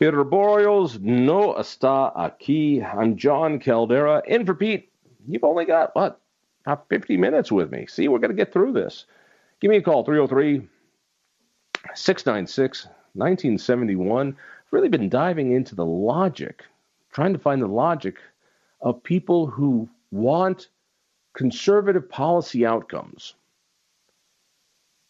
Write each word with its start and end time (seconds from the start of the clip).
Boyles 0.00 0.98
no 0.98 1.56
está 1.58 2.16
aquí. 2.16 2.82
I'm 2.82 3.16
John 3.16 3.60
Caldara. 3.60 4.22
In 4.26 4.46
for 4.46 4.54
Pete. 4.54 4.90
You've 5.28 5.44
only 5.44 5.66
got, 5.66 5.94
what, 5.94 6.18
about 6.64 6.88
50 6.88 7.18
minutes 7.18 7.52
with 7.52 7.70
me. 7.70 7.86
See, 7.86 8.08
we're 8.08 8.18
going 8.18 8.30
to 8.30 8.36
get 8.36 8.50
through 8.50 8.72
this. 8.72 9.04
Give 9.60 9.70
me 9.70 9.76
a 9.76 9.82
call, 9.82 10.02
303 10.02 10.66
696 11.94 12.86
1971. 13.12 14.36
Really 14.70 14.88
been 14.88 15.10
diving 15.10 15.52
into 15.52 15.74
the 15.74 15.84
logic, 15.84 16.64
trying 17.12 17.34
to 17.34 17.38
find 17.38 17.60
the 17.60 17.66
logic 17.66 18.16
of 18.80 19.02
people 19.02 19.48
who 19.48 19.86
want 20.10 20.68
conservative 21.34 22.08
policy 22.08 22.64
outcomes, 22.64 23.34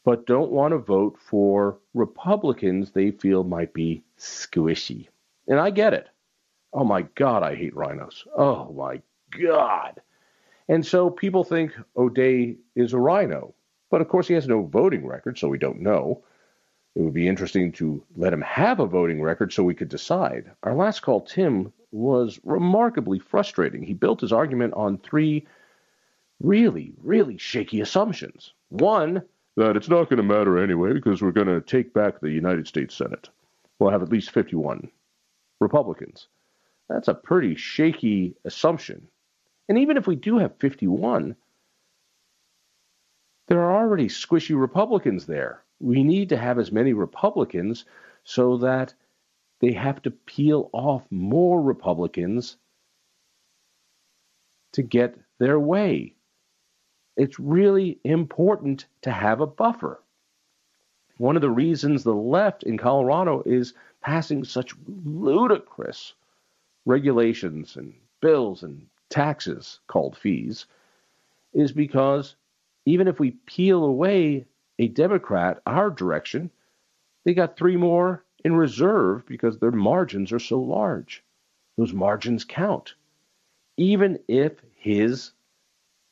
but 0.04 0.26
don't 0.26 0.50
want 0.50 0.72
to 0.72 0.78
vote 0.78 1.18
for 1.18 1.78
Republicans 1.94 2.90
they 2.90 3.10
feel 3.10 3.44
might 3.44 3.72
be 3.72 4.02
squishy. 4.18 5.08
And 5.48 5.58
I 5.58 5.70
get 5.70 5.94
it. 5.94 6.08
Oh 6.72 6.84
my 6.84 7.02
God, 7.02 7.42
I 7.42 7.54
hate 7.54 7.74
rhinos. 7.74 8.24
Oh 8.36 8.72
my 8.72 9.02
God. 9.30 10.00
And 10.68 10.86
so 10.86 11.10
people 11.10 11.42
think 11.44 11.72
O'Dea 11.96 12.56
is 12.76 12.92
a 12.92 12.98
rhino. 12.98 13.54
But 13.90 14.00
of 14.00 14.08
course, 14.08 14.28
he 14.28 14.34
has 14.34 14.46
no 14.46 14.62
voting 14.62 15.04
record, 15.04 15.36
so 15.36 15.48
we 15.48 15.58
don't 15.58 15.80
know. 15.80 16.22
It 16.94 17.02
would 17.02 17.14
be 17.14 17.28
interesting 17.28 17.72
to 17.72 18.02
let 18.16 18.32
him 18.32 18.42
have 18.42 18.78
a 18.78 18.86
voting 18.86 19.20
record 19.20 19.52
so 19.52 19.64
we 19.64 19.74
could 19.74 19.88
decide. 19.88 20.50
Our 20.62 20.74
last 20.74 21.00
call, 21.00 21.22
Tim, 21.22 21.72
was 21.92 22.38
remarkably 22.44 23.18
frustrating. 23.18 23.82
He 23.82 23.94
built 23.94 24.20
his 24.20 24.32
argument 24.32 24.74
on 24.74 24.98
three 24.98 25.46
really, 26.40 26.92
really 27.02 27.36
shaky 27.36 27.80
assumptions. 27.80 28.52
One, 28.68 29.22
that 29.56 29.76
it's 29.76 29.88
not 29.88 30.08
going 30.08 30.18
to 30.18 30.22
matter 30.22 30.58
anyway 30.58 30.92
because 30.92 31.22
we're 31.22 31.32
going 31.32 31.46
to 31.46 31.60
take 31.60 31.92
back 31.92 32.20
the 32.20 32.30
United 32.30 32.66
States 32.66 32.94
Senate. 32.94 33.28
We'll 33.78 33.90
have 33.90 34.02
at 34.02 34.10
least 34.10 34.30
51 34.30 34.90
Republicans. 35.60 36.28
That's 36.88 37.08
a 37.08 37.14
pretty 37.14 37.54
shaky 37.54 38.34
assumption. 38.44 39.08
And 39.68 39.78
even 39.78 39.96
if 39.96 40.06
we 40.06 40.16
do 40.16 40.38
have 40.38 40.56
51, 40.58 41.36
there 43.48 43.60
are 43.60 43.82
already 43.82 44.08
squishy 44.08 44.58
Republicans 44.58 45.26
there. 45.26 45.62
We 45.80 46.02
need 46.02 46.28
to 46.30 46.36
have 46.36 46.58
as 46.58 46.72
many 46.72 46.92
Republicans 46.92 47.84
so 48.24 48.58
that 48.58 48.94
they 49.60 49.72
have 49.72 50.02
to 50.02 50.10
peel 50.10 50.70
off 50.72 51.04
more 51.10 51.60
Republicans 51.60 52.56
to 54.72 54.82
get 54.82 55.16
their 55.38 55.58
way 55.58 56.14
it's 57.20 57.38
really 57.38 57.98
important 58.02 58.86
to 59.02 59.10
have 59.10 59.42
a 59.42 59.46
buffer. 59.46 60.00
One 61.18 61.36
of 61.36 61.42
the 61.42 61.50
reasons 61.50 62.02
the 62.02 62.14
left 62.14 62.62
in 62.62 62.78
Colorado 62.78 63.42
is 63.44 63.74
passing 64.00 64.42
such 64.42 64.74
ludicrous 65.04 66.14
regulations 66.86 67.76
and 67.76 67.92
bills 68.22 68.62
and 68.62 68.86
taxes 69.10 69.80
called 69.86 70.16
fees 70.16 70.64
is 71.52 71.72
because 71.72 72.36
even 72.86 73.06
if 73.06 73.20
we 73.20 73.32
peel 73.44 73.84
away 73.84 74.46
a 74.78 74.88
Democrat 74.88 75.60
our 75.66 75.90
direction, 75.90 76.50
they 77.24 77.34
got 77.34 77.54
three 77.54 77.76
more 77.76 78.24
in 78.46 78.56
reserve 78.56 79.26
because 79.26 79.58
their 79.58 79.72
margins 79.72 80.32
are 80.32 80.38
so 80.38 80.58
large. 80.58 81.22
Those 81.76 81.92
margins 81.92 82.44
count. 82.44 82.94
Even 83.76 84.18
if 84.26 84.52
his 84.74 85.32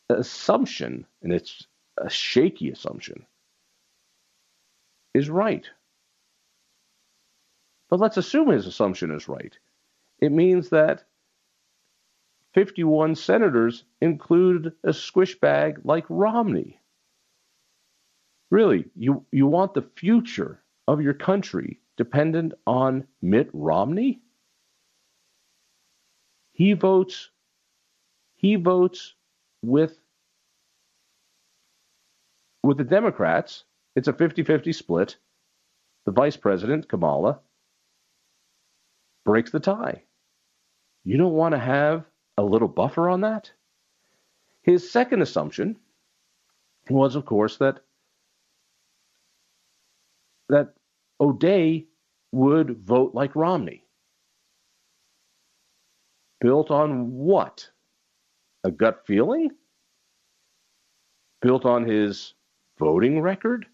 assumption, 0.09 1.07
and 1.23 1.33
it's 1.33 1.67
a 1.99 2.09
shaky 2.09 2.71
assumption, 2.71 3.27
is 5.15 5.31
right. 5.31 5.69
But 7.89 8.01
let's 8.01 8.17
assume 8.17 8.51
his 8.51 8.67
assumption 8.67 9.11
is 9.11 9.29
right. 9.29 9.57
It 10.21 10.33
means 10.33 10.71
that 10.71 11.05
51 12.55 13.15
senators 13.15 13.85
include 14.01 14.73
a 14.85 14.93
squish 14.93 15.39
bag 15.41 15.81
like 15.85 16.05
Romney. 16.09 16.81
Really, 18.51 18.87
you, 18.95 19.25
you 19.31 19.47
want 19.47 19.75
the 19.75 19.89
future 19.97 20.63
of 20.87 21.03
your 21.03 21.15
country 21.15 21.81
dependent 21.97 22.55
on 22.67 23.07
Mitt 23.21 23.51
Romney? 23.53 24.21
He 26.53 26.73
votes 26.73 27.31
he 28.39 28.55
votes 28.55 29.15
with 29.63 29.99
with 32.63 32.77
the 32.77 32.85
Democrats, 32.85 33.65
it's 33.97 34.09
a 34.09 34.13
50-50 34.13 34.75
split. 34.75 35.17
The 36.07 36.13
vice 36.13 36.37
president, 36.37 36.89
Kamala, 36.89 37.41
breaks 39.25 39.51
the 39.51 39.61
tie. 39.61 40.03
You 41.05 41.17
don't 41.17 41.35
want 41.35 41.53
to 41.53 41.59
have 41.59 42.05
a 42.37 42.43
little 42.43 42.69
buffer 42.69 43.09
on 43.09 43.23
that? 43.23 43.51
His 44.63 44.91
second 44.91 45.23
assumption 45.23 45.77
was, 46.91 47.17
of 47.17 47.25
course, 47.25 47.57
that 47.59 47.81
that 50.49 50.75
O'Dea 51.21 51.87
would 52.33 52.79
vote 52.79 53.15
like 53.15 53.37
Romney. 53.37 53.85
Built 56.41 56.71
on 56.71 57.13
what? 57.13 57.71
A 58.65 58.71
gut 58.71 59.07
feeling 59.07 59.51
built 61.41 61.65
on 61.65 61.85
his 61.85 62.35
voting 62.79 63.21
record? 63.21 63.67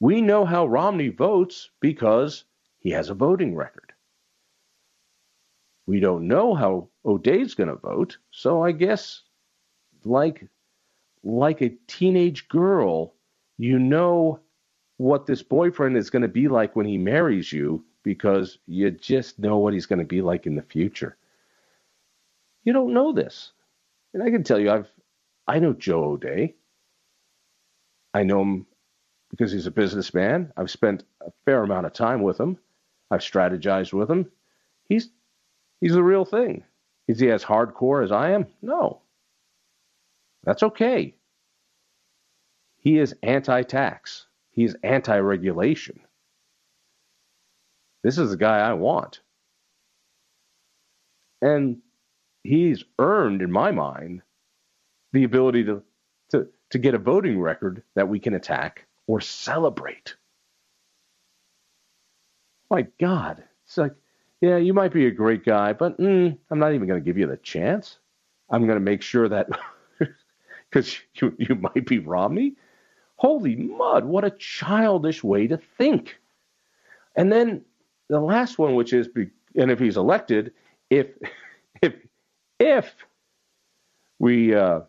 We 0.00 0.20
know 0.20 0.44
how 0.44 0.66
Romney 0.66 1.08
votes 1.08 1.70
because 1.80 2.44
he 2.78 2.90
has 2.90 3.10
a 3.10 3.14
voting 3.14 3.54
record. 3.56 3.92
We 5.86 6.00
don't 6.00 6.28
know 6.28 6.54
how 6.54 6.88
O'Dea's 7.04 7.54
going 7.54 7.68
to 7.68 7.76
vote, 7.76 8.18
so 8.30 8.62
I 8.62 8.72
guess 8.72 9.22
like 10.04 10.48
like 11.22 11.60
a 11.60 11.76
teenage 11.86 12.48
girl, 12.48 13.14
you 13.58 13.78
know 13.78 14.40
what 14.98 15.26
this 15.26 15.42
boyfriend 15.42 15.96
is 15.96 16.10
going 16.10 16.22
to 16.22 16.28
be 16.28 16.48
like 16.48 16.76
when 16.76 16.86
he 16.86 16.96
marries 16.96 17.52
you 17.52 17.84
because 18.02 18.58
you 18.66 18.90
just 18.90 19.38
know 19.38 19.58
what 19.58 19.74
he's 19.74 19.86
going 19.86 19.98
to 19.98 20.04
be 20.04 20.22
like 20.22 20.46
in 20.46 20.54
the 20.54 20.62
future. 20.62 21.16
You 22.64 22.72
don't 22.72 22.94
know 22.94 23.12
this. 23.12 23.52
And 24.16 24.22
I 24.22 24.30
can 24.30 24.44
tell 24.44 24.58
you, 24.58 24.70
I've 24.70 24.90
I 25.46 25.58
know 25.58 25.74
Joe 25.74 26.02
O'Dea. 26.02 26.54
I 28.14 28.22
know 28.22 28.40
him 28.40 28.66
because 29.28 29.52
he's 29.52 29.66
a 29.66 29.70
businessman. 29.70 30.54
I've 30.56 30.70
spent 30.70 31.04
a 31.20 31.30
fair 31.44 31.62
amount 31.62 31.84
of 31.84 31.92
time 31.92 32.22
with 32.22 32.40
him. 32.40 32.56
I've 33.10 33.20
strategized 33.20 33.92
with 33.92 34.10
him. 34.10 34.30
He's 34.88 35.10
he's 35.82 35.92
the 35.92 36.02
real 36.02 36.24
thing. 36.24 36.64
Is 37.08 37.20
he 37.20 37.30
as 37.30 37.44
hardcore 37.44 38.02
as 38.02 38.10
I 38.10 38.30
am? 38.30 38.46
No. 38.62 39.02
That's 40.44 40.62
okay. 40.62 41.14
He 42.78 42.98
is 42.98 43.14
anti-tax. 43.22 44.28
He's 44.48 44.76
anti-regulation. 44.82 46.00
This 48.02 48.16
is 48.16 48.30
the 48.30 48.38
guy 48.38 48.60
I 48.60 48.72
want. 48.72 49.20
And 51.42 51.82
he's 52.46 52.84
earned, 52.98 53.42
in 53.42 53.50
my 53.50 53.70
mind, 53.70 54.22
the 55.12 55.24
ability 55.24 55.64
to, 55.64 55.82
to, 56.30 56.48
to 56.70 56.78
get 56.78 56.94
a 56.94 56.98
voting 56.98 57.40
record 57.40 57.82
that 57.94 58.08
we 58.08 58.18
can 58.18 58.34
attack 58.34 58.86
or 59.06 59.20
celebrate. 59.20 60.14
My 62.70 62.86
God. 63.00 63.44
It's 63.64 63.78
like, 63.78 63.94
yeah, 64.40 64.56
you 64.56 64.74
might 64.74 64.92
be 64.92 65.06
a 65.06 65.10
great 65.10 65.44
guy, 65.44 65.72
but 65.72 65.98
mm, 65.98 66.36
I'm 66.50 66.58
not 66.58 66.74
even 66.74 66.86
going 66.88 67.00
to 67.00 67.04
give 67.04 67.18
you 67.18 67.26
the 67.26 67.36
chance. 67.38 67.98
I'm 68.50 68.66
going 68.66 68.78
to 68.78 68.84
make 68.84 69.02
sure 69.02 69.28
that, 69.28 69.48
because 70.70 70.98
you, 71.14 71.34
you 71.38 71.54
might 71.54 71.86
be 71.86 71.98
Romney. 71.98 72.54
Holy 73.16 73.56
mud, 73.56 74.04
what 74.04 74.24
a 74.24 74.30
childish 74.30 75.24
way 75.24 75.46
to 75.46 75.56
think. 75.78 76.18
And 77.16 77.32
then 77.32 77.64
the 78.08 78.20
last 78.20 78.58
one, 78.58 78.74
which 78.74 78.92
is, 78.92 79.08
and 79.54 79.70
if 79.70 79.78
he's 79.78 79.96
elected, 79.96 80.52
if 80.90 81.06
if 82.60 82.94
we 84.18 84.54
uh, 84.54 84.80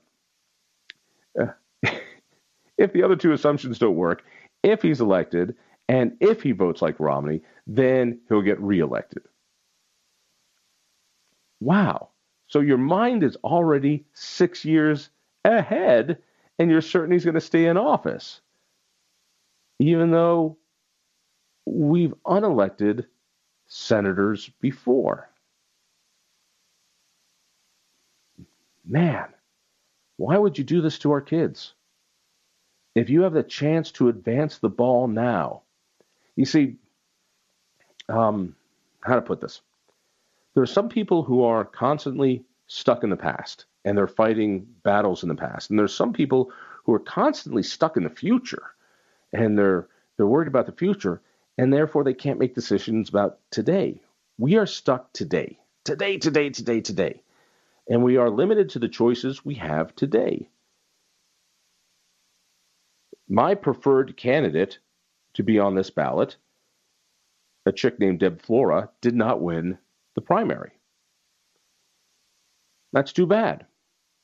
if 2.77 2.93
the 2.93 3.03
other 3.03 3.15
two 3.15 3.33
assumptions 3.33 3.79
don't 3.79 3.95
work, 3.95 4.23
if 4.63 4.81
he's 4.81 5.01
elected 5.01 5.55
And 5.89 6.17
if 6.21 6.41
he 6.43 6.51
votes 6.53 6.81
like 6.81 6.99
Romney, 6.99 7.41
then 7.67 8.19
he'll 8.29 8.41
get 8.41 8.59
reelected. 8.61 9.23
Wow. 11.59 12.09
So 12.47 12.59
your 12.61 12.77
mind 12.77 13.23
is 13.23 13.37
already 13.43 14.05
six 14.13 14.65
years 14.65 15.09
ahead, 15.45 16.19
and 16.59 16.71
you're 16.71 16.81
certain 16.81 17.11
he's 17.13 17.25
going 17.25 17.35
to 17.35 17.41
stay 17.41 17.65
in 17.65 17.77
office, 17.77 18.41
even 19.79 20.11
though 20.11 20.57
we've 21.65 22.13
unelected 22.25 23.05
senators 23.67 24.49
before. 24.61 25.29
Man, 28.87 29.27
why 30.15 30.37
would 30.37 30.57
you 30.57 30.63
do 30.63 30.81
this 30.81 30.99
to 30.99 31.11
our 31.11 31.21
kids? 31.21 31.73
If 32.95 33.09
you 33.09 33.21
have 33.23 33.33
the 33.33 33.43
chance 33.43 33.91
to 33.93 34.07
advance 34.07 34.57
the 34.57 34.69
ball 34.69 35.07
now, 35.07 35.63
you 36.35 36.45
see, 36.45 36.77
um, 38.09 38.55
how 39.01 39.15
to 39.15 39.21
put 39.21 39.41
this? 39.41 39.61
There 40.53 40.63
are 40.63 40.67
some 40.67 40.89
people 40.89 41.23
who 41.23 41.43
are 41.43 41.65
constantly 41.65 42.43
stuck 42.67 43.03
in 43.03 43.09
the 43.09 43.17
past 43.17 43.65
and 43.85 43.97
they're 43.97 44.07
fighting 44.07 44.67
battles 44.83 45.23
in 45.23 45.29
the 45.29 45.35
past. 45.35 45.69
And 45.69 45.77
there's 45.77 45.93
some 45.93 46.13
people 46.13 46.51
who 46.85 46.93
are 46.93 46.99
constantly 46.99 47.63
stuck 47.63 47.97
in 47.97 48.03
the 48.03 48.09
future 48.09 48.63
and 49.33 49.57
they're 49.57 49.87
they're 50.15 50.25
worried 50.25 50.47
about 50.47 50.65
the 50.65 50.71
future 50.71 51.21
and 51.57 51.71
therefore 51.71 52.03
they 52.03 52.13
can't 52.13 52.39
make 52.39 52.55
decisions 52.55 53.09
about 53.09 53.39
today. 53.51 54.01
We 54.39 54.55
are 54.57 54.65
stuck 54.65 55.13
today. 55.13 55.59
Today, 55.83 56.17
today, 56.17 56.49
today, 56.49 56.81
today. 56.81 57.21
And 57.89 58.03
we 58.03 58.17
are 58.17 58.29
limited 58.29 58.69
to 58.71 58.79
the 58.79 58.89
choices 58.89 59.45
we 59.45 59.55
have 59.55 59.95
today. 59.95 60.49
My 63.29 63.55
preferred 63.55 64.17
candidate 64.17 64.79
to 65.33 65.43
be 65.43 65.59
on 65.59 65.75
this 65.75 65.89
ballot, 65.89 66.37
a 67.65 67.71
chick 67.71 67.99
named 67.99 68.19
Deb 68.19 68.41
Flora, 68.41 68.89
did 69.01 69.15
not 69.15 69.41
win 69.41 69.77
the 70.15 70.21
primary. 70.21 70.71
That's 72.93 73.13
too 73.13 73.25
bad. 73.25 73.65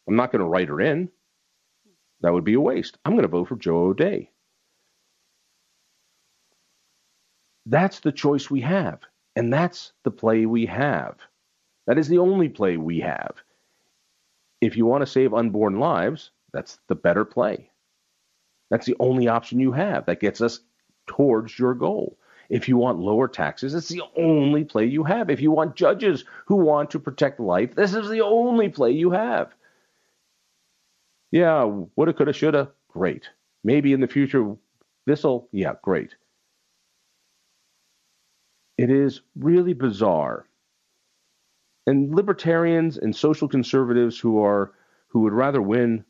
I'm 0.07 0.15
not 0.15 0.31
going 0.31 0.41
to 0.41 0.47
write 0.47 0.69
her 0.69 0.81
in. 0.81 1.09
That 2.21 2.33
would 2.33 2.45
be 2.45 2.53
a 2.53 2.59
waste. 2.59 2.97
I'm 3.05 3.13
going 3.13 3.23
to 3.23 3.27
vote 3.27 3.49
for 3.49 3.55
Joe 3.55 3.87
O'Dea. 3.87 4.29
That's 7.65 7.99
the 7.99 8.11
choice 8.11 8.49
we 8.49 8.61
have. 8.61 9.01
And 9.35 9.51
that's 9.51 9.93
the 10.03 10.11
play 10.11 10.45
we 10.45 10.65
have. 10.65 11.17
That 11.87 11.97
is 11.97 12.07
the 12.07 12.19
only 12.19 12.49
play 12.49 12.77
we 12.77 12.99
have. 13.01 13.35
If 14.63 14.77
you 14.77 14.85
want 14.85 15.01
to 15.01 15.11
save 15.11 15.33
unborn 15.33 15.77
lives, 15.77 16.31
that's 16.53 16.79
the 16.87 16.95
better 16.95 17.25
play. 17.25 17.69
That's 18.69 18.85
the 18.85 18.95
only 18.97 19.27
option 19.27 19.59
you 19.59 19.73
have 19.73 20.05
that 20.05 20.21
gets 20.21 20.39
us 20.39 20.61
towards 21.05 21.59
your 21.59 21.73
goal. 21.73 22.17
If 22.49 22.69
you 22.69 22.77
want 22.77 22.97
lower 22.97 23.27
taxes, 23.27 23.73
it's 23.73 23.89
the 23.89 24.03
only 24.15 24.63
play 24.63 24.85
you 24.85 25.03
have. 25.03 25.29
If 25.29 25.41
you 25.41 25.51
want 25.51 25.75
judges 25.75 26.23
who 26.45 26.55
want 26.55 26.91
to 26.91 26.99
protect 26.99 27.41
life, 27.41 27.75
this 27.75 27.93
is 27.93 28.07
the 28.07 28.21
only 28.21 28.69
play 28.69 28.91
you 28.91 29.11
have. 29.11 29.53
Yeah, 31.31 31.65
woulda, 31.65 32.13
coulda, 32.13 32.31
shoulda, 32.31 32.71
great. 32.87 33.27
Maybe 33.65 33.91
in 33.91 33.99
the 33.99 34.07
future, 34.07 34.55
this'll, 35.05 35.49
yeah, 35.51 35.73
great. 35.81 36.15
It 38.77 38.89
is 38.89 39.19
really 39.35 39.73
bizarre. 39.73 40.45
And 41.85 42.15
libertarians 42.15 42.97
and 42.97 43.15
social 43.15 43.47
conservatives 43.47 44.17
who 44.17 44.41
are 44.41 44.71
who 45.07 45.21
would 45.21 45.33
rather 45.33 45.61
win 45.61 46.05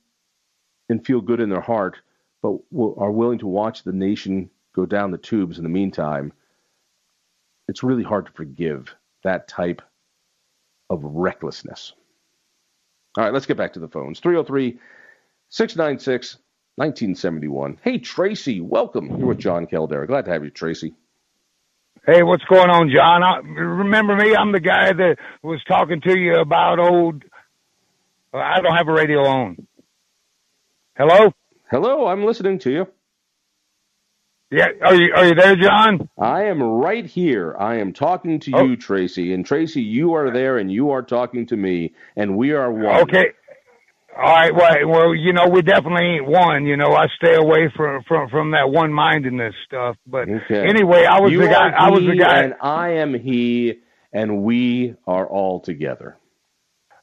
and 0.90 1.06
feel 1.06 1.22
good 1.22 1.40
in 1.40 1.50
their 1.50 1.62
heart, 1.62 1.98
but 2.42 2.58
are 2.98 3.12
willing 3.12 3.40
to 3.40 3.48
watch 3.48 3.84
the 3.84 3.92
nation 3.92 4.50
go 4.74 4.86
down 4.86 5.12
the 5.12 5.18
tubes 5.18 5.58
in 5.58 5.64
the 5.64 5.70
meantime, 5.70 6.34
it's 7.68 7.84
really 7.84 8.04
hard 8.04 8.26
to 8.26 8.32
forgive 8.32 8.94
that 9.24 9.48
type 9.48 9.82
of 10.90 11.04
recklessness. 11.04 11.94
All 13.18 13.24
right, 13.24 13.34
let's 13.34 13.46
get 13.46 13.58
back 13.58 13.74
to 13.74 13.80
the 13.80 13.88
phones. 13.88 14.20
303 14.20 14.80
696 15.50 16.38
1971. 16.76 17.78
Hey, 17.84 18.00
Tracy, 18.00 18.60
welcome. 18.60 19.18
You're 19.18 19.28
with 19.28 19.38
John 19.38 19.68
Caldara. 19.68 20.08
Glad 20.08 20.26
to 20.26 20.32
have 20.32 20.44
you, 20.44 20.50
Tracy. 20.50 20.96
Hey, 22.06 22.22
what's 22.22 22.44
going 22.44 22.70
on, 22.70 22.90
John? 22.94 23.24
I, 23.24 23.38
remember 23.38 24.18
me? 24.18 24.36
I'm 24.36 24.52
the 24.52 24.60
guy 24.60 24.92
that 24.92 25.16
was 25.42 25.64
talking 25.66 26.02
to 26.02 26.20
you 26.20 26.36
about 26.36 26.78
old. 26.78 27.24
I 28.34 28.60
don't 28.60 28.76
have 28.76 28.90
a 28.90 28.92
radio 28.92 29.20
on. 29.26 29.68
Hello. 30.98 31.32
Hello, 31.72 32.08
I'm 32.08 32.26
listening 32.26 32.60
to 32.60 32.72
you. 32.72 32.88
Yeah, 34.52 34.68
are 34.84 34.94
you 34.94 35.14
are 35.16 35.28
you 35.28 35.34
there, 35.34 35.56
John? 35.56 36.10
I 36.20 36.44
am 36.44 36.62
right 36.62 37.06
here. 37.06 37.56
I 37.58 37.78
am 37.78 37.94
talking 37.94 38.40
to 38.42 38.52
oh. 38.54 38.66
you, 38.66 38.76
Tracy, 38.76 39.34
and 39.34 39.46
Tracy, 39.46 39.82
you 39.82 40.14
are 40.14 40.30
there, 40.30 40.58
and 40.58 40.70
you 40.70 40.92
are 40.92 41.02
talking 41.02 41.46
to 41.48 41.58
me, 41.58 41.94
and 42.18 42.38
we 42.38 42.52
are 42.52 42.72
one. 42.72 43.02
Okay. 43.04 43.32
All 44.16 44.24
right, 44.24 44.54
well, 44.54 44.88
well, 44.88 45.16
you 45.16 45.34
know, 45.34 45.48
we 45.48 45.64
definitely 45.64 46.06
ain't 46.06 46.28
one. 46.28 46.66
You 46.66 46.78
know, 46.78 46.94
I 46.94 47.08
stay 47.18 47.34
away 47.36 47.72
from 47.76 48.04
from 48.08 48.30
from 48.30 48.52
that 48.52 48.70
one 48.70 48.94
mindedness 48.94 49.56
stuff. 49.66 49.96
But 50.06 50.30
okay. 50.30 50.68
anyway, 50.68 51.06
I 51.06 51.20
was 51.20 51.32
you 51.32 51.40
the 51.40 51.48
guy. 51.48 51.70
I 51.70 51.90
was 51.90 52.02
the 52.02 52.16
guy, 52.16 52.44
and 52.44 52.54
I 52.62 52.92
am 53.02 53.14
he, 53.16 53.80
and 54.12 54.44
we 54.44 54.96
are 55.08 55.26
all 55.26 55.62
together. 55.62 56.18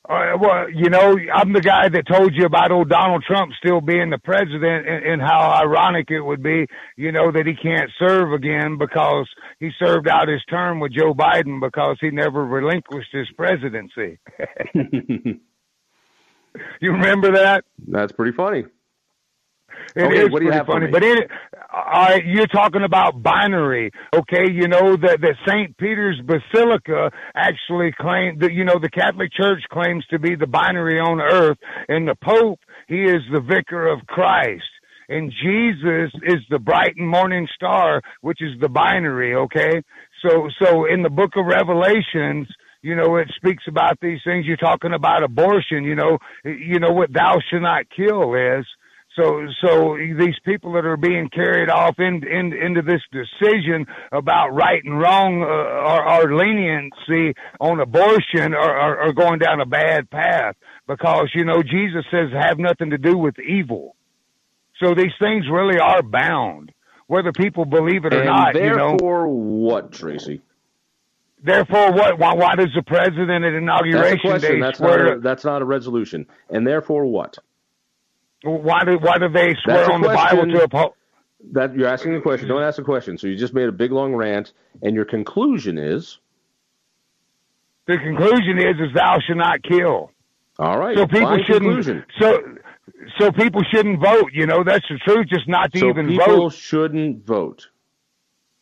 Uh, 0.08 0.36
well, 0.40 0.70
you 0.70 0.88
know, 0.88 1.16
I'm 1.32 1.52
the 1.52 1.60
guy 1.60 1.88
that 1.88 2.06
told 2.06 2.34
you 2.34 2.44
about 2.44 2.72
old 2.72 2.88
Donald 2.88 3.22
Trump 3.24 3.52
still 3.62 3.80
being 3.80 4.10
the 4.10 4.18
president 4.18 4.88
and, 4.88 5.04
and 5.04 5.22
how 5.22 5.38
ironic 5.62 6.10
it 6.10 6.20
would 6.20 6.42
be, 6.42 6.66
you 6.96 7.12
know, 7.12 7.30
that 7.30 7.46
he 7.46 7.54
can't 7.54 7.90
serve 7.98 8.32
again 8.32 8.76
because 8.76 9.28
he 9.60 9.70
served 9.78 10.08
out 10.08 10.26
his 10.26 10.42
term 10.48 10.80
with 10.80 10.92
Joe 10.92 11.14
Biden 11.14 11.60
because 11.60 11.96
he 12.00 12.10
never 12.10 12.44
relinquished 12.44 13.12
his 13.12 13.28
presidency. 13.36 14.18
you 16.80 16.92
remember 16.92 17.32
that? 17.32 17.64
That's 17.86 18.12
pretty 18.12 18.32
funny. 18.32 18.64
It 19.96 20.02
okay, 20.02 20.22
is 20.22 20.28
pretty 20.28 20.50
funny. 20.66 20.86
But 20.86 21.02
in 21.02 21.18
it, 21.18 21.30
uh, 21.72 22.18
you're 22.24 22.46
talking 22.46 22.82
about 22.84 23.22
binary, 23.22 23.90
okay? 24.14 24.50
You 24.50 24.68
know 24.68 24.96
that 24.96 25.20
that 25.20 25.34
Saint 25.48 25.76
Peter's 25.78 26.20
Basilica 26.24 27.10
actually 27.34 27.92
claimed 27.98 28.40
that 28.42 28.52
you 28.52 28.64
know 28.64 28.78
the 28.80 28.90
Catholic 28.90 29.32
Church 29.32 29.62
claims 29.72 30.04
to 30.10 30.18
be 30.18 30.36
the 30.36 30.46
binary 30.46 31.00
on 31.00 31.20
earth, 31.20 31.58
and 31.88 32.06
the 32.06 32.14
Pope 32.14 32.60
he 32.86 33.02
is 33.02 33.22
the 33.32 33.40
vicar 33.40 33.88
of 33.88 34.06
Christ 34.06 34.62
and 35.10 35.32
Jesus 35.42 36.12
is 36.22 36.38
the 36.50 36.60
bright 36.60 36.94
and 36.96 37.08
morning 37.08 37.48
star, 37.54 38.00
which 38.20 38.40
is 38.40 38.58
the 38.60 38.68
binary, 38.68 39.34
okay? 39.34 39.82
So, 40.24 40.48
so 40.62 40.86
in 40.86 41.02
the 41.02 41.10
book 41.10 41.32
of 41.36 41.46
Revelations, 41.46 42.46
you 42.82 42.96
know, 42.96 43.16
it 43.16 43.30
speaks 43.36 43.64
about 43.68 43.98
these 44.00 44.20
things. 44.24 44.46
You're 44.46 44.56
talking 44.56 44.92
about 44.92 45.22
abortion, 45.22 45.84
you 45.84 45.94
know, 45.94 46.18
you 46.44 46.78
know 46.78 46.92
what 46.92 47.12
thou 47.12 47.38
shalt 47.50 47.62
not 47.62 47.84
kill 47.94 48.34
is. 48.34 48.66
So, 49.16 49.46
so 49.60 49.96
these 49.96 50.36
people 50.44 50.74
that 50.74 50.84
are 50.84 50.96
being 50.96 51.28
carried 51.30 51.68
off 51.68 51.98
in, 51.98 52.24
in, 52.26 52.52
into 52.52 52.80
this 52.80 53.02
decision 53.10 53.86
about 54.12 54.50
right 54.50 54.82
and 54.84 55.00
wrong, 55.00 55.42
uh, 55.42 55.46
or, 55.46 56.08
or 56.08 56.36
leniency 56.36 57.34
on 57.58 57.80
abortion 57.80 58.54
are, 58.54 58.76
are, 58.76 59.00
are 59.00 59.12
going 59.12 59.40
down 59.40 59.60
a 59.60 59.66
bad 59.66 60.08
path 60.10 60.54
because, 60.86 61.28
you 61.34 61.44
know, 61.44 61.62
Jesus 61.62 62.04
says 62.10 62.30
have 62.32 62.58
nothing 62.58 62.90
to 62.90 62.98
do 62.98 63.18
with 63.18 63.38
evil. 63.40 63.96
So 64.82 64.94
these 64.94 65.12
things 65.18 65.44
really 65.50 65.78
are 65.78 66.02
bound, 66.02 66.72
whether 67.08 67.32
people 67.32 67.64
believe 67.64 68.04
it 68.04 68.14
or 68.14 68.20
and 68.20 68.26
not. 68.26 68.54
Therefore, 68.54 69.26
you 69.26 69.32
know? 69.32 69.34
what, 69.34 69.92
Tracy? 69.92 70.40
Therefore, 71.42 71.92
what? 71.92 72.18
Why, 72.18 72.34
why 72.34 72.54
does 72.54 72.68
the 72.74 72.82
president 72.82 73.44
at 73.44 73.54
inauguration 73.54 74.30
that's 74.30 74.42
day 74.42 74.60
that's 74.60 74.78
swear? 74.78 75.04
Not 75.04 75.16
a, 75.16 75.20
that's 75.20 75.44
not 75.44 75.62
a 75.62 75.64
resolution. 75.64 76.26
And 76.50 76.66
therefore, 76.66 77.06
what? 77.06 77.38
Why 78.42 78.84
do 78.84 78.98
Why 78.98 79.18
do 79.18 79.28
they 79.28 79.54
swear 79.62 79.90
on 79.90 80.02
the 80.02 80.08
Bible 80.08 80.46
to 80.46 80.64
uphold? 80.64 80.92
That 81.52 81.74
you're 81.74 81.88
asking 81.88 82.14
a 82.16 82.20
question. 82.20 82.48
Don't 82.48 82.62
ask 82.62 82.78
a 82.78 82.84
question. 82.84 83.16
So 83.16 83.26
you 83.26 83.36
just 83.36 83.54
made 83.54 83.68
a 83.68 83.72
big 83.72 83.92
long 83.92 84.14
rant, 84.14 84.52
and 84.82 84.94
your 84.94 85.06
conclusion 85.06 85.78
is. 85.78 86.18
The 87.86 87.96
conclusion 87.96 88.58
is, 88.58 88.76
is 88.76 88.94
thou 88.94 89.18
shalt 89.26 89.38
not 89.38 89.62
kill. 89.62 90.10
All 90.58 90.78
right. 90.78 90.96
So 90.96 91.06
people 91.06 91.28
Fine 91.28 91.44
shouldn't. 91.46 91.64
Conclusion. 91.64 92.04
So 92.20 92.38
so 93.18 93.32
people 93.32 93.62
shouldn't 93.72 94.00
vote. 94.00 94.30
You 94.32 94.46
know, 94.46 94.62
that's 94.62 94.84
the 94.88 94.98
truth. 94.98 95.26
Just 95.28 95.48
not 95.48 95.72
to 95.72 95.78
so 95.78 95.88
even 95.88 96.08
people 96.08 96.26
vote. 96.26 96.52
shouldn't 96.52 97.24
vote. 97.24 97.68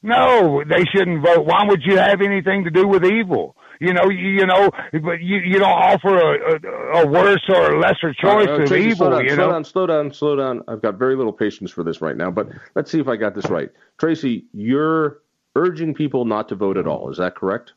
No, 0.03 0.63
they 0.65 0.85
shouldn't 0.95 1.25
vote. 1.25 1.45
Why 1.45 1.65
would 1.67 1.83
you 1.85 1.97
have 1.99 2.21
anything 2.21 2.65
to 2.65 2.71
do 2.71 2.87
with 2.87 3.05
evil? 3.05 3.57
You 3.81 3.93
know, 3.93 4.09
you, 4.09 4.29
you 4.29 4.47
know, 4.47 4.71
but 4.93 5.21
you 5.21 5.39
you 5.39 5.59
don't 5.59 5.71
offer 5.71 6.17
a, 6.17 6.55
a, 6.55 7.03
a 7.03 7.07
worse 7.07 7.43
or 7.49 7.75
a 7.75 7.81
lesser 7.81 8.13
choice 8.15 8.49
uh, 8.49 8.53
uh, 8.53 8.63
of 8.63 8.73
evil. 8.73 8.97
Slow 8.97 9.11
down, 9.11 9.25
you 9.25 9.35
slow 9.35 9.53
down, 9.53 9.65
slow 9.65 9.87
down, 9.87 10.13
slow 10.13 10.37
down. 10.37 10.63
I've 10.69 10.83
got 10.83 10.99
very 10.99 11.17
little 11.17 11.33
patience 11.33 11.71
for 11.71 11.85
this 11.85 12.01
right 12.01 12.17
now, 12.17 12.31
but 12.31 12.49
let's 12.75 12.91
see 12.91 13.01
if 13.01 13.09
I 13.09 13.17
got 13.17 13.35
this 13.35 13.47
right. 13.47 13.71
Tracy, 13.99 14.47
you're 14.53 15.21
urging 15.55 15.95
people 15.95 16.25
not 16.25 16.49
to 16.49 16.55
vote 16.57 16.77
at 16.77 16.87
all. 16.87 17.11
Is 17.11 17.19
that 17.19 17.37
correct? 17.37 17.73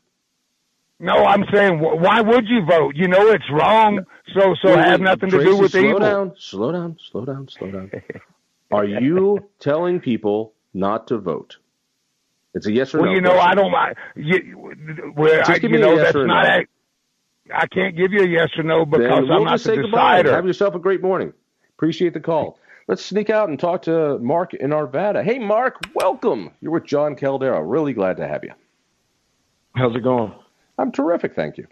No, 0.98 1.24
I'm 1.24 1.44
saying 1.52 1.80
why 1.80 2.20
would 2.20 2.48
you 2.48 2.64
vote? 2.64 2.94
You 2.94 3.08
know 3.08 3.28
it's 3.28 3.50
wrong. 3.52 4.04
So 4.34 4.54
so 4.62 4.76
wait, 4.76 4.84
have 4.84 5.00
nothing 5.00 5.30
Tracy, 5.30 5.44
to 5.44 5.50
do 5.52 5.58
with 5.58 5.74
evil. 5.74 5.90
slow 5.90 5.96
evil. 5.96 6.00
Down, 6.00 6.32
slow 6.38 6.72
down, 6.72 6.98
slow 7.10 7.24
down, 7.24 7.48
slow 7.48 7.70
down. 7.72 7.90
Are 8.70 8.84
you 8.84 9.48
telling 9.60 10.00
people 10.00 10.52
not 10.72 11.08
to 11.08 11.18
vote? 11.18 11.56
It's 12.54 12.66
a 12.66 12.72
yes 12.72 12.94
or 12.94 13.00
well, 13.00 13.10
no. 13.10 13.14
you 13.14 13.20
know, 13.20 13.32
question. 13.32 13.50
I 13.50 13.54
don't 13.54 13.72
like. 13.72 13.96
You, 14.16 15.12
well, 15.16 15.36
Just 15.38 15.50
I, 15.50 15.58
give 15.58 15.70
you 15.70 15.78
me 15.78 15.82
a 15.82 15.86
know, 15.86 15.94
yes 15.94 16.02
that's 16.04 16.16
or 16.16 16.26
not. 16.26 16.42
no. 16.44 16.50
A, 16.50 16.66
I 17.54 17.66
can't 17.66 17.96
give 17.96 18.12
you 18.12 18.22
a 18.22 18.26
yes 18.26 18.50
or 18.56 18.62
no 18.62 18.84
because 18.84 19.06
then 19.08 19.28
we'll 19.28 19.38
I'm 19.38 19.44
not 19.44 19.50
just 19.52 19.64
the 19.64 19.70
say 19.70 19.76
goodbye. 19.82 20.18
decider. 20.22 20.34
Have 20.36 20.46
yourself 20.46 20.74
a 20.74 20.78
great 20.78 21.02
morning. 21.02 21.32
Appreciate 21.76 22.14
the 22.14 22.20
call. 22.20 22.58
Let's 22.88 23.04
sneak 23.04 23.30
out 23.30 23.48
and 23.48 23.58
talk 23.58 23.82
to 23.82 24.18
Mark 24.18 24.54
in 24.54 24.70
Arvada. 24.70 25.24
Hey, 25.24 25.38
Mark, 25.38 25.76
welcome. 25.94 26.50
You're 26.60 26.72
with 26.72 26.84
John 26.84 27.16
Caldara. 27.16 27.62
Really 27.64 27.92
glad 27.92 28.16
to 28.18 28.26
have 28.28 28.44
you. 28.44 28.52
How's 29.74 29.94
it 29.96 30.02
going? 30.02 30.34
I'm 30.78 30.92
terrific, 30.92 31.34
thank 31.34 31.58
you. 31.58 31.66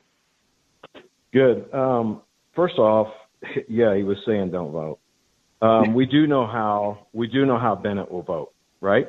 Good. 1.33 1.73
Um, 1.75 2.23
first 2.55 2.79
off, 2.79 3.09
yeah, 3.69 3.95
he 3.97 4.03
was 4.03 4.19
saying 4.27 4.51
don't 4.51 4.73
vote. 4.73 4.99
Um, 5.63 5.93
we 5.95 6.07
do 6.07 6.27
know 6.27 6.47
how 6.47 7.07
we 7.13 7.27
do 7.27 7.45
know 7.45 7.59
how 7.59 7.75
Bennet 7.75 8.11
will 8.11 8.23
vote, 8.23 8.53
right? 8.81 9.09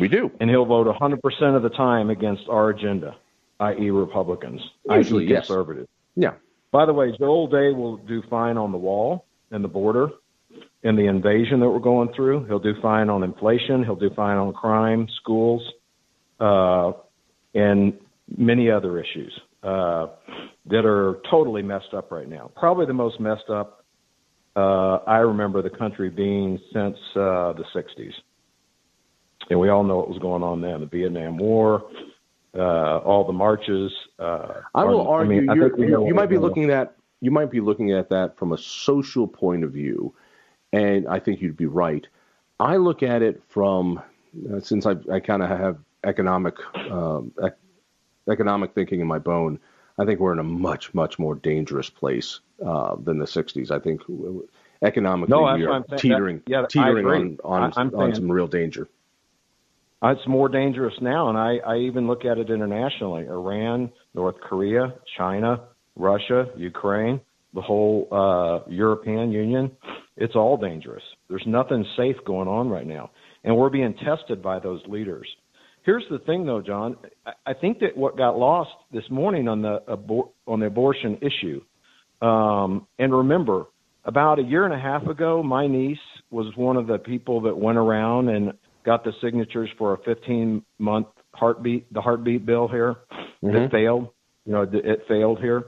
We 0.00 0.08
do, 0.08 0.30
and 0.40 0.50
he'll 0.50 0.64
vote 0.64 0.86
100% 0.86 1.56
of 1.56 1.62
the 1.62 1.70
time 1.70 2.10
against 2.10 2.42
our 2.48 2.70
agenda, 2.70 3.16
i.e., 3.60 3.90
Republicans, 3.90 4.60
Usually, 4.88 5.24
i.e., 5.24 5.30
yes. 5.30 5.46
conservatives. 5.46 5.88
Yeah. 6.14 6.34
By 6.70 6.86
the 6.86 6.92
way, 6.92 7.12
Joe 7.18 7.44
O'Dea 7.44 7.72
will 7.72 7.96
do 7.96 8.22
fine 8.28 8.56
on 8.56 8.72
the 8.72 8.78
wall 8.78 9.24
and 9.50 9.64
the 9.64 9.68
border 9.68 10.10
and 10.84 10.98
the 10.98 11.06
invasion 11.06 11.60
that 11.60 11.68
we're 11.68 11.78
going 11.78 12.12
through. 12.14 12.44
He'll 12.44 12.58
do 12.58 12.74
fine 12.80 13.08
on 13.08 13.22
inflation. 13.22 13.82
He'll 13.82 13.96
do 13.96 14.10
fine 14.14 14.36
on 14.36 14.52
crime, 14.52 15.08
schools, 15.20 15.62
uh, 16.38 16.92
and 17.54 17.94
many 18.36 18.70
other 18.70 19.00
issues 19.00 19.32
uh, 19.62 20.08
that 20.66 20.84
are 20.84 21.20
totally 21.30 21.62
messed 21.62 21.94
up 21.94 22.12
right 22.12 22.28
now. 22.28 22.50
Probably 22.54 22.86
the 22.86 22.92
most 22.92 23.18
messed 23.18 23.48
up 23.48 23.78
uh, 24.58 24.98
I 25.06 25.18
remember 25.18 25.62
the 25.62 25.70
country 25.70 26.10
being 26.10 26.58
since 26.72 26.96
uh, 27.14 27.52
the 27.52 27.64
60s. 27.74 28.12
And 29.50 29.58
we 29.58 29.68
all 29.68 29.82
know 29.84 29.96
what 29.96 30.08
was 30.08 30.18
going 30.18 30.42
on 30.42 30.60
then 30.60 30.80
the 30.80 30.86
Vietnam 30.86 31.38
War, 31.38 31.84
uh, 32.54 32.98
all 32.98 33.24
the 33.24 33.32
marches. 33.32 33.92
Uh, 34.18 34.54
I 34.74 34.84
will 34.84 35.00
on- 35.02 35.06
argue 35.06 35.40
mean, 35.40 35.50
I 35.50 35.54
you're, 35.54 35.70
think 35.70 35.88
you 35.88 36.06
you 36.06 36.14
might 36.14 36.28
be 36.28 36.38
looking 36.38 36.70
at 36.70 36.94
you 37.20 37.30
might 37.30 37.50
be 37.50 37.60
looking 37.60 37.92
at 37.92 38.10
that 38.10 38.36
from 38.36 38.52
a 38.52 38.58
social 38.58 39.26
point 39.26 39.64
of 39.64 39.72
view, 39.72 40.14
and 40.72 41.08
I 41.08 41.18
think 41.18 41.40
you'd 41.40 41.56
be 41.56 41.66
right. 41.66 42.06
I 42.60 42.76
look 42.76 43.02
at 43.02 43.22
it 43.22 43.42
from 43.48 44.02
uh, 44.52 44.60
since 44.60 44.86
I, 44.86 44.96
I 45.12 45.20
kind 45.20 45.42
of 45.42 45.48
have 45.48 45.78
economic 46.04 46.54
um, 46.90 47.32
ec- 47.42 47.58
economic 48.30 48.74
thinking 48.74 49.00
in 49.00 49.06
my 49.06 49.18
bone. 49.18 49.58
I 49.98 50.04
think 50.04 50.20
we're 50.20 50.32
in 50.32 50.38
a 50.38 50.44
much 50.44 50.94
much 50.94 51.18
more 51.18 51.34
dangerous 51.34 51.90
place 51.90 52.40
uh, 52.64 52.96
than 52.96 53.18
the 53.18 53.24
'60s. 53.24 53.70
I 53.70 53.78
think 53.78 54.02
economically 54.82 55.32
No, 55.34 55.42
we 55.54 55.64
are 55.64 55.72
I'm. 55.72 55.84
That- 55.88 55.98
teetering 55.98 56.42
yeah, 56.46 56.66
teetering 56.68 57.38
on 57.44 57.72
on, 57.72 57.94
on 57.94 58.14
some 58.14 58.30
real 58.30 58.46
danger. 58.46 58.88
Uh, 60.02 60.08
It's 60.08 60.26
more 60.28 60.48
dangerous 60.48 60.94
now, 61.00 61.28
and 61.28 61.36
I, 61.36 61.56
I 61.66 61.78
even 61.78 62.06
look 62.06 62.24
at 62.24 62.38
it 62.38 62.50
internationally. 62.50 63.26
Iran, 63.26 63.90
North 64.14 64.36
Korea, 64.40 64.94
China, 65.16 65.64
Russia, 65.96 66.46
Ukraine, 66.56 67.20
the 67.54 67.60
whole 67.60 68.06
uh, 68.12 68.70
European 68.70 69.32
Union. 69.32 69.70
It's 70.16 70.36
all 70.36 70.56
dangerous. 70.56 71.02
There's 71.28 71.44
nothing 71.46 71.84
safe 71.96 72.16
going 72.24 72.48
on 72.48 72.68
right 72.68 72.86
now, 72.86 73.10
and 73.44 73.56
we're 73.56 73.70
being 73.70 73.94
tested 74.04 74.42
by 74.42 74.58
those 74.60 74.80
leaders. 74.86 75.26
Here's 75.84 76.04
the 76.10 76.18
thing, 76.20 76.44
though, 76.44 76.60
John. 76.60 76.96
I, 77.46 77.54
think 77.54 77.78
that 77.80 77.96
what 77.96 78.16
got 78.16 78.36
lost 78.38 78.70
this 78.92 79.04
morning 79.10 79.48
on 79.48 79.62
the 79.62 79.80
abor- 79.88 80.30
on 80.46 80.60
the 80.60 80.66
abortion 80.66 81.18
issue, 81.22 81.62
um, 82.24 82.86
and 82.98 83.12
remember, 83.12 83.66
about 84.04 84.38
a 84.38 84.42
year 84.42 84.64
and 84.64 84.74
a 84.74 84.78
half 84.78 85.06
ago, 85.06 85.42
my 85.42 85.66
niece 85.66 85.98
was 86.30 86.54
one 86.56 86.76
of 86.76 86.86
the 86.86 86.98
people 86.98 87.40
that 87.42 87.56
went 87.56 87.78
around 87.78 88.28
and 88.28 88.52
got 88.88 89.04
the 89.04 89.12
signatures 89.22 89.68
for 89.76 89.92
a 89.92 89.98
15 89.98 90.64
month 90.78 91.08
heartbeat, 91.34 91.92
the 91.92 92.00
heartbeat 92.00 92.46
bill 92.46 92.66
here 92.66 92.96
that 93.42 93.48
mm-hmm. 93.48 93.70
failed. 93.70 94.08
You 94.46 94.52
know, 94.52 94.62
it 94.62 95.02
failed 95.06 95.40
here. 95.40 95.66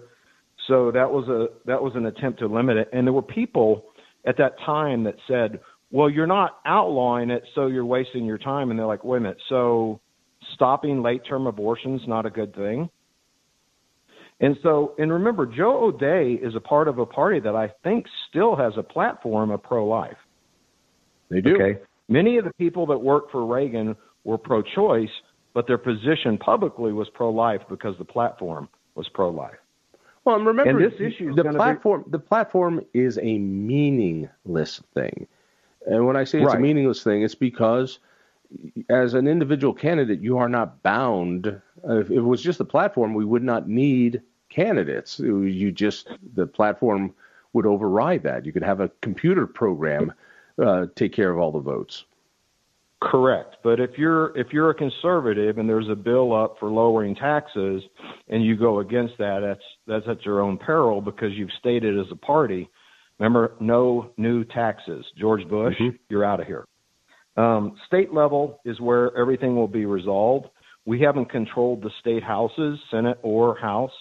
So 0.67 0.91
that 0.93 1.11
was 1.11 1.29
a 1.29 1.49
that 1.67 1.83
was 1.83 1.93
an 1.97 2.07
attempt 2.07 2.39
to 2.39 2.47
limit 2.47 2.79
it, 2.79 2.89
and 2.95 3.07
there 3.07 3.13
were 3.13 3.21
people 3.21 3.85
at 4.27 4.39
that 4.39 4.59
time 4.65 5.05
that 5.05 5.17
said, 5.29 5.61
"Well, 5.91 6.09
you're 6.09 6.27
not 6.27 6.61
outlawing 6.65 7.29
it, 7.29 7.43
so 7.55 7.67
you're 7.67 7.85
wasting 7.85 8.25
your 8.25 8.39
time." 8.39 8.71
And 8.71 8.79
they're 8.79 8.87
like, 8.87 9.05
"Wait 9.05 9.19
a 9.19 9.21
minute, 9.21 9.43
so 9.51 10.01
stopping 10.55 11.03
late 11.03 11.23
term 11.29 11.47
abortions 11.47 12.01
not 12.07 12.25
a 12.25 12.31
good 12.31 12.55
thing?" 12.55 12.89
And 14.41 14.57
so, 14.63 14.95
and 14.99 15.13
remember, 15.13 15.45
Joe 15.45 15.85
O'Dea 15.85 16.39
is 16.43 16.55
a 16.55 16.61
part 16.61 16.89
of 16.89 16.99
a 16.99 17.05
party 17.05 17.41
that 17.41 17.55
I 17.55 17.69
think 17.85 18.07
still 18.31 18.57
has 18.57 18.73
a 18.79 18.83
platform 18.83 19.51
of 19.51 19.63
pro 19.63 19.87
life. 19.87 20.17
They 21.31 21.43
do. 21.43 21.55
Okay. 21.55 21.81
Many 22.11 22.39
of 22.39 22.45
the 22.45 22.53
people 22.55 22.87
that 22.87 22.99
worked 22.99 23.31
for 23.31 23.47
Reagan 23.47 23.97
were 24.25 24.37
pro 24.37 24.63
choice, 24.63 25.11
but 25.55 25.67
their 25.69 25.79
position 25.79 26.37
publicly 26.37 26.93
was 26.93 27.09
pro 27.09 27.31
life 27.31 27.63
because 27.69 27.97
the 27.99 28.05
platform 28.05 28.69
was 28.97 29.09
pro 29.09 29.31
life. 29.31 29.57
Well, 30.25 30.37
and 30.37 30.45
remember, 30.45 30.71
And 30.71 30.93
this 30.93 31.01
issue 31.01 31.35
the 31.35 31.45
gonna 31.45 31.55
be- 31.55 31.57
platform. 31.59 32.05
The 32.09 32.19
platform 32.19 32.85
is 32.93 33.19
a 33.23 33.39
meaningless 33.39 34.83
thing, 34.93 35.27
and 35.87 36.05
when 36.05 36.17
I 36.17 36.25
say 36.25 36.43
it's 36.43 36.53
a 36.53 36.59
meaningless 36.59 37.03
thing, 37.03 37.23
it's 37.23 37.37
because 37.37 38.01
as 38.89 39.15
an 39.15 39.29
individual 39.29 39.73
candidate, 39.73 40.21
you 40.21 40.37
are 40.37 40.49
not 40.49 40.83
bound. 40.83 41.61
If 41.85 42.11
it 42.11 42.21
was 42.21 42.43
just 42.43 42.59
the 42.59 42.65
platform, 42.65 43.15
we 43.15 43.25
would 43.25 43.45
not 43.45 43.69
need 43.69 44.21
candidates. 44.51 45.21
You 45.21 45.71
just 45.71 46.09
the 46.35 46.47
platform 46.47 47.15
would 47.53 47.67
override 47.67 48.25
that. 48.25 48.45
You 48.45 48.53
could 48.53 48.65
have 48.65 48.81
a 48.81 48.91
computer 49.01 49.47
program 49.47 50.13
uh, 50.61 50.87
take 50.97 51.13
care 51.13 51.31
of 51.31 51.39
all 51.39 51.53
the 51.53 51.61
votes. 51.61 52.05
Correct. 53.03 53.57
But 53.65 53.81
if 53.81 53.97
you're 53.97 54.37
if 54.37 54.49
you're 54.53 54.71
a 54.71 54.75
conservative 54.75 55.57
and 55.57 55.67
there's 55.67 55.89
a 55.89 55.95
bill 55.95 56.35
up 56.35 56.57
for 56.61 56.69
lowering 56.69 57.15
taxes 57.15 57.83
and 58.29 58.45
you 58.45 58.57
go 58.57 58.81
against 58.81 59.15
that, 59.19 59.41
that's 59.41 59.65
that's 59.87 60.07
at 60.09 60.25
your 60.27 60.41
own 60.41 60.59
peril 60.59 61.01
because 61.01 61.33
you've 61.33 61.51
stated 61.59 61.99
as 61.99 62.07
a 62.13 62.17
party, 62.17 62.69
remember, 63.19 63.55
no 63.59 64.11
new 64.19 64.45
taxes. 64.45 65.07
George 65.19 65.49
Bush, 65.49 65.77
you're 66.11 66.25
out 66.25 66.41
of 66.41 66.47
here. 66.47 66.67
Um, 67.39 67.77
state 67.87 68.13
level 68.13 68.61
is 68.67 68.79
where 68.81 69.17
everything 69.17 69.57
will 69.57 69.69
be 69.69 69.87
resolved. 69.87 70.49
We 70.85 71.01
haven't 71.01 71.31
controlled 71.31 71.83
the 71.83 71.91
state 72.01 72.23
houses, 72.23 72.79
Senate 72.91 73.19
or 73.23 73.57
House. 73.57 73.93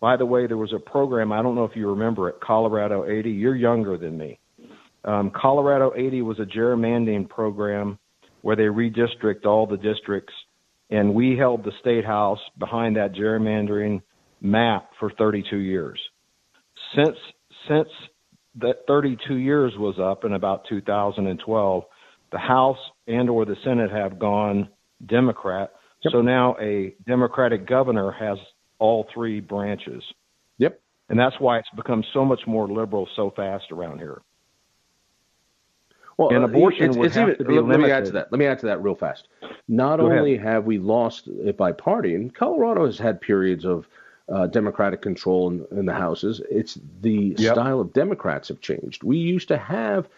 By 0.00 0.16
the 0.16 0.24
way, 0.24 0.46
there 0.46 0.56
was 0.56 0.72
a 0.72 0.78
program, 0.78 1.32
I 1.32 1.42
don't 1.42 1.54
know 1.54 1.64
if 1.64 1.74
you 1.74 1.90
remember 1.90 2.28
it, 2.28 2.36
Colorado 2.40 3.04
80. 3.04 3.30
You're 3.30 3.56
younger 3.56 3.98
than 3.98 4.16
me. 4.16 4.38
Um, 5.04 5.30
Colorado 5.30 5.92
80 5.96 6.22
was 6.22 6.38
a 6.38 6.44
gerrymandering 6.44 7.28
program 7.28 7.98
where 8.42 8.56
they 8.56 8.64
redistrict 8.64 9.44
all 9.46 9.66
the 9.66 9.76
districts, 9.76 10.32
and 10.90 11.14
we 11.14 11.36
held 11.36 11.64
the 11.64 11.72
state 11.80 12.04
house 12.04 12.40
behind 12.58 12.96
that 12.96 13.14
gerrymandering 13.14 14.02
map 14.40 14.90
for 14.98 15.10
32 15.18 15.56
years. 15.56 15.98
Since 16.94 17.16
since 17.68 17.88
that 18.60 18.86
32 18.86 19.34
years 19.34 19.72
was 19.76 19.98
up 20.00 20.24
in 20.24 20.32
about 20.32 20.64
2012, 20.68 21.84
the 22.32 22.38
House 22.38 22.78
and 23.06 23.28
or 23.28 23.44
the 23.44 23.56
Senate 23.64 23.90
have 23.90 24.18
gone 24.18 24.68
Democrat. 25.06 25.72
So 26.10 26.22
now 26.22 26.56
a 26.60 26.94
Democratic 27.06 27.66
governor 27.66 28.12
has 28.12 28.38
all 28.78 29.06
three 29.12 29.40
branches. 29.40 30.02
Yep. 30.58 30.80
And 31.08 31.18
that's 31.18 31.34
why 31.38 31.58
it's 31.58 31.68
become 31.74 32.04
so 32.12 32.24
much 32.24 32.40
more 32.46 32.68
liberal 32.68 33.08
so 33.16 33.32
fast 33.34 33.64
around 33.72 33.98
here. 33.98 34.22
Well, 36.18 36.30
And 36.30 36.44
uh, 36.44 36.48
abortion 36.48 36.86
it's, 36.88 36.96
would 36.96 37.06
it's 37.06 37.14
have 37.14 37.28
even, 37.28 37.38
to 37.38 37.44
be 37.44 37.54
let, 37.54 37.64
let 37.66 37.80
me 37.80 37.90
add 37.90 38.04
to 38.06 38.10
that. 38.12 38.30
Let 38.32 38.38
me 38.38 38.44
add 38.46 38.58
to 38.60 38.66
that 38.66 38.82
real 38.82 38.96
fast. 38.96 39.28
Not 39.68 40.00
Go 40.00 40.06
ahead. 40.06 40.18
only 40.18 40.36
have 40.36 40.64
we 40.66 40.78
lost 40.78 41.28
it 41.28 41.56
by 41.56 41.72
party, 41.72 42.14
and 42.14 42.34
Colorado 42.34 42.84
has 42.86 42.98
had 42.98 43.20
periods 43.20 43.64
of 43.64 43.88
uh, 44.28 44.46
Democratic 44.48 45.00
control 45.00 45.48
in, 45.48 45.64
in 45.70 45.86
the 45.86 45.94
houses. 45.94 46.42
It's 46.50 46.76
the 47.00 47.34
Yep. 47.38 47.54
style 47.54 47.80
of 47.80 47.92
Democrats 47.92 48.48
have 48.48 48.60
changed. 48.60 49.02
We 49.04 49.16
used 49.16 49.48
to 49.48 49.56
have 49.56 50.08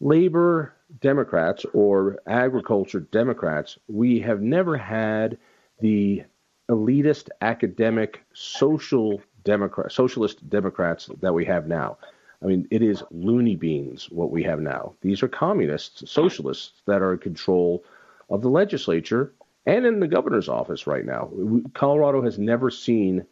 labor 0.00 0.74
Democrats 1.00 1.64
or 1.72 2.18
agriculture 2.26 3.00
Democrats. 3.00 3.78
We 3.88 4.20
have 4.20 4.42
never 4.42 4.76
had 4.76 5.38
the 5.80 6.24
elitist 6.68 7.28
academic 7.40 8.22
social 8.34 9.22
Democrat 9.44 9.90
socialist 9.92 10.48
Democrats 10.50 11.08
that 11.20 11.32
we 11.32 11.44
have 11.44 11.66
now. 11.66 11.96
I 12.42 12.46
mean, 12.46 12.66
it 12.70 12.82
is 12.82 13.02
loony 13.10 13.56
beans 13.56 14.10
what 14.10 14.30
we 14.30 14.42
have 14.42 14.60
now. 14.60 14.94
These 15.00 15.22
are 15.22 15.28
communists, 15.28 16.10
socialists 16.10 16.82
that 16.86 17.02
are 17.02 17.12
in 17.12 17.18
control 17.18 17.84
of 18.30 18.42
the 18.42 18.48
legislature 18.48 19.32
and 19.66 19.86
in 19.86 20.00
the 20.00 20.08
governor's 20.08 20.48
office 20.48 20.86
right 20.86 21.04
now. 21.04 21.30
Colorado 21.74 22.22
has 22.22 22.38
never 22.38 22.70
seen 22.70 23.24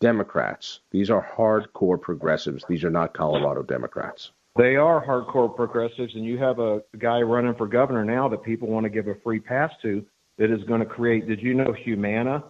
Democrats. 0.00 0.80
These 0.90 1.10
are 1.10 1.26
hardcore 1.36 2.00
progressives. 2.00 2.64
These 2.68 2.84
are 2.84 2.90
not 2.90 3.14
Colorado 3.14 3.62
Democrats. 3.62 4.32
They 4.56 4.76
are 4.76 5.04
hardcore 5.04 5.54
progressives, 5.54 6.14
and 6.14 6.24
you 6.24 6.38
have 6.38 6.58
a 6.58 6.82
guy 6.98 7.22
running 7.22 7.54
for 7.54 7.66
governor 7.66 8.04
now 8.04 8.28
that 8.28 8.42
people 8.42 8.68
want 8.68 8.84
to 8.84 8.90
give 8.90 9.08
a 9.08 9.14
free 9.16 9.40
pass 9.40 9.72
to 9.82 10.04
that 10.38 10.50
is 10.50 10.62
going 10.64 10.80
to 10.80 10.86
create. 10.86 11.26
Did 11.26 11.40
you 11.40 11.54
know 11.54 11.72
Humana? 11.72 12.44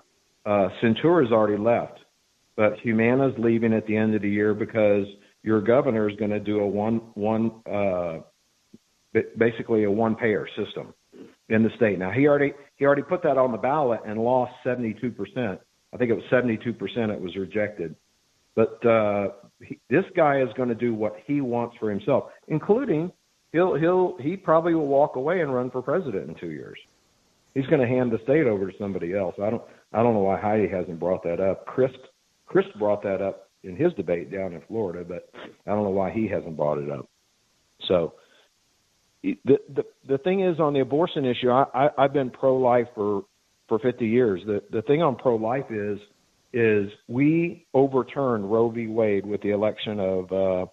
Uh, 0.44 0.68
Centura's 0.82 1.32
already 1.32 1.56
left, 1.56 2.00
but 2.56 2.78
Humana's 2.80 3.34
leaving 3.38 3.72
at 3.72 3.86
the 3.86 3.96
end 3.96 4.14
of 4.14 4.20
the 4.20 4.28
year 4.28 4.52
because 4.52 5.06
your 5.44 5.60
governor 5.60 6.08
is 6.08 6.16
going 6.16 6.30
to 6.32 6.40
do 6.40 6.60
a 6.60 6.66
one 6.66 6.96
one 7.14 7.52
uh, 7.70 8.18
ba- 9.12 9.30
basically 9.38 9.84
a 9.84 9.90
one 9.90 10.16
payer 10.16 10.48
system. 10.56 10.92
in 11.48 11.62
the 11.62 11.70
state. 11.76 11.98
Now 11.98 12.10
he 12.10 12.26
already 12.26 12.52
he 12.76 12.84
already 12.84 13.02
put 13.02 13.22
that 13.22 13.36
on 13.36 13.52
the 13.52 13.58
ballot 13.58 14.00
and 14.06 14.18
lost 14.18 14.52
72 14.64 15.10
percent. 15.12 15.60
I 15.92 15.96
think 15.96 16.10
it 16.10 16.14
was 16.14 16.24
72 16.30 16.72
percent. 16.72 17.12
It 17.12 17.20
was 17.20 17.36
rejected. 17.36 17.94
But 18.56 18.84
uh, 18.86 19.28
he, 19.60 19.78
this 19.90 20.04
guy 20.16 20.40
is 20.40 20.48
going 20.56 20.68
to 20.68 20.74
do 20.74 20.94
what 20.94 21.16
he 21.26 21.40
wants 21.40 21.76
for 21.78 21.90
himself, 21.90 22.24
including 22.48 23.12
he'll 23.52 23.74
he'll 23.74 24.16
he 24.20 24.36
probably 24.36 24.74
will 24.74 24.86
walk 24.86 25.16
away 25.16 25.40
and 25.40 25.54
run 25.54 25.70
for 25.70 25.82
president 25.82 26.28
in 26.28 26.34
two 26.36 26.50
years. 26.50 26.78
He's 27.52 27.66
going 27.66 27.80
to 27.80 27.86
hand 27.86 28.10
the 28.10 28.18
state 28.24 28.46
over 28.46 28.70
to 28.70 28.78
somebody 28.78 29.14
else. 29.14 29.34
I 29.42 29.50
don't 29.50 29.62
I 29.92 30.02
don't 30.02 30.14
know 30.14 30.20
why 30.20 30.40
Heidi 30.40 30.68
hasn't 30.68 30.98
brought 30.98 31.22
that 31.24 31.40
up. 31.40 31.66
Chris 31.66 31.92
Chris 32.46 32.66
brought 32.78 33.02
that 33.02 33.20
up 33.20 33.43
in 33.64 33.76
his 33.76 33.92
debate 33.94 34.30
down 34.30 34.52
in 34.52 34.62
Florida, 34.68 35.04
but 35.06 35.30
I 35.66 35.70
don't 35.70 35.84
know 35.84 35.90
why 35.90 36.10
he 36.10 36.28
hasn't 36.28 36.56
brought 36.56 36.78
it 36.78 36.90
up. 36.90 37.08
So 37.88 38.14
the 39.22 39.58
the 39.74 39.84
the 40.06 40.18
thing 40.18 40.40
is 40.40 40.60
on 40.60 40.74
the 40.74 40.80
abortion 40.80 41.24
issue, 41.24 41.50
I, 41.50 41.64
I 41.74 41.88
I've 41.98 42.12
been 42.12 42.30
pro 42.30 42.56
life 42.56 42.88
for 42.94 43.24
for 43.68 43.78
50 43.78 44.06
years. 44.06 44.42
The 44.46 44.62
the 44.70 44.82
thing 44.82 45.02
on 45.02 45.16
pro 45.16 45.36
life 45.36 45.70
is 45.70 45.98
is 46.52 46.90
we 47.08 47.66
overturned 47.74 48.50
Roe 48.50 48.70
v. 48.70 48.86
Wade 48.86 49.26
with 49.26 49.42
the 49.42 49.50
election 49.50 49.98
of 49.98 50.32
uh, 50.32 50.66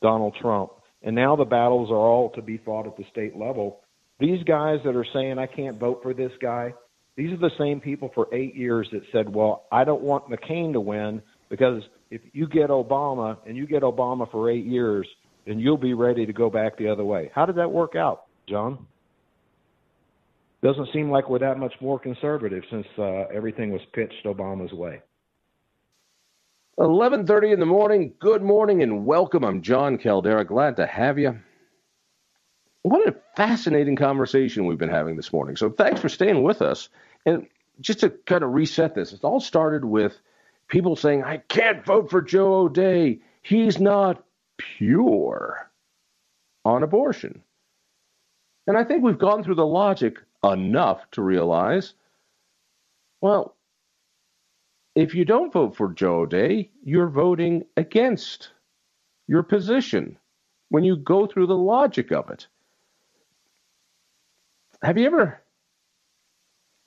Donald 0.00 0.36
Trump, 0.40 0.70
and 1.02 1.14
now 1.16 1.34
the 1.34 1.44
battles 1.44 1.90
are 1.90 1.96
all 1.96 2.30
to 2.30 2.42
be 2.42 2.58
fought 2.58 2.86
at 2.86 2.96
the 2.96 3.04
state 3.10 3.36
level. 3.36 3.80
These 4.20 4.44
guys 4.44 4.78
that 4.84 4.94
are 4.94 5.06
saying 5.12 5.38
I 5.38 5.46
can't 5.46 5.78
vote 5.78 6.00
for 6.02 6.14
this 6.14 6.30
guy, 6.40 6.72
these 7.16 7.32
are 7.32 7.36
the 7.36 7.50
same 7.58 7.80
people 7.80 8.10
for 8.14 8.32
eight 8.32 8.54
years 8.54 8.88
that 8.92 9.02
said, 9.10 9.32
well, 9.32 9.64
I 9.72 9.82
don't 9.82 10.02
want 10.02 10.28
McCain 10.28 10.72
to 10.72 10.80
win 10.80 11.20
because 11.50 11.82
if 12.14 12.20
you 12.32 12.46
get 12.46 12.70
Obama 12.70 13.36
and 13.44 13.56
you 13.56 13.66
get 13.66 13.82
Obama 13.82 14.30
for 14.30 14.48
eight 14.48 14.64
years, 14.64 15.04
then 15.46 15.58
you'll 15.58 15.76
be 15.76 15.94
ready 15.94 16.24
to 16.24 16.32
go 16.32 16.48
back 16.48 16.78
the 16.78 16.88
other 16.88 17.04
way. 17.04 17.28
How 17.34 17.44
did 17.44 17.56
that 17.56 17.72
work 17.72 17.96
out, 17.96 18.26
John? 18.48 18.86
Doesn't 20.62 20.88
seem 20.92 21.10
like 21.10 21.28
we're 21.28 21.40
that 21.40 21.58
much 21.58 21.74
more 21.80 21.98
conservative 21.98 22.62
since 22.70 22.86
uh, 22.98 23.24
everything 23.34 23.72
was 23.72 23.80
pitched 23.92 24.24
Obama's 24.26 24.72
way. 24.72 25.00
11:30 26.78 27.52
in 27.52 27.60
the 27.60 27.66
morning. 27.66 28.14
Good 28.20 28.42
morning 28.42 28.82
and 28.82 29.04
welcome. 29.04 29.44
I'm 29.44 29.60
John 29.60 29.98
Caldara. 29.98 30.46
Glad 30.46 30.76
to 30.76 30.86
have 30.86 31.18
you. 31.18 31.40
What 32.82 33.08
a 33.08 33.16
fascinating 33.36 33.96
conversation 33.96 34.66
we've 34.66 34.78
been 34.78 34.88
having 34.88 35.16
this 35.16 35.32
morning. 35.32 35.56
So 35.56 35.68
thanks 35.68 36.00
for 36.00 36.08
staying 36.08 36.44
with 36.44 36.62
us. 36.62 36.88
And 37.26 37.48
just 37.80 38.00
to 38.00 38.10
kind 38.10 38.44
of 38.44 38.54
reset 38.54 38.94
this, 38.94 39.12
it 39.12 39.24
all 39.24 39.40
started 39.40 39.84
with 39.84 40.16
people 40.68 40.96
saying, 40.96 41.22
"I 41.24 41.38
can't 41.38 41.84
vote 41.84 42.10
for 42.10 42.22
Joe 42.22 42.54
O'Dea. 42.54 43.20
He's 43.42 43.78
not 43.80 44.24
pure 44.58 45.70
on 46.64 46.82
abortion." 46.82 47.42
And 48.66 48.76
I 48.76 48.84
think 48.84 49.02
we've 49.02 49.18
gone 49.18 49.42
through 49.42 49.56
the 49.56 49.66
logic 49.66 50.18
enough 50.42 51.10
to 51.12 51.22
realize, 51.22 51.94
well, 53.20 53.56
if 54.94 55.14
you 55.14 55.24
don't 55.24 55.52
vote 55.52 55.76
for 55.76 55.92
Joe 55.92 56.20
O'Dea, 56.20 56.70
you're 56.84 57.08
voting 57.08 57.64
against 57.76 58.50
your 59.26 59.42
position 59.42 60.16
when 60.68 60.84
you 60.84 60.96
go 60.96 61.26
through 61.26 61.46
the 61.46 61.56
logic 61.56 62.12
of 62.12 62.30
it. 62.30 62.46
Have 64.82 64.98
you 64.98 65.06
ever 65.06 65.40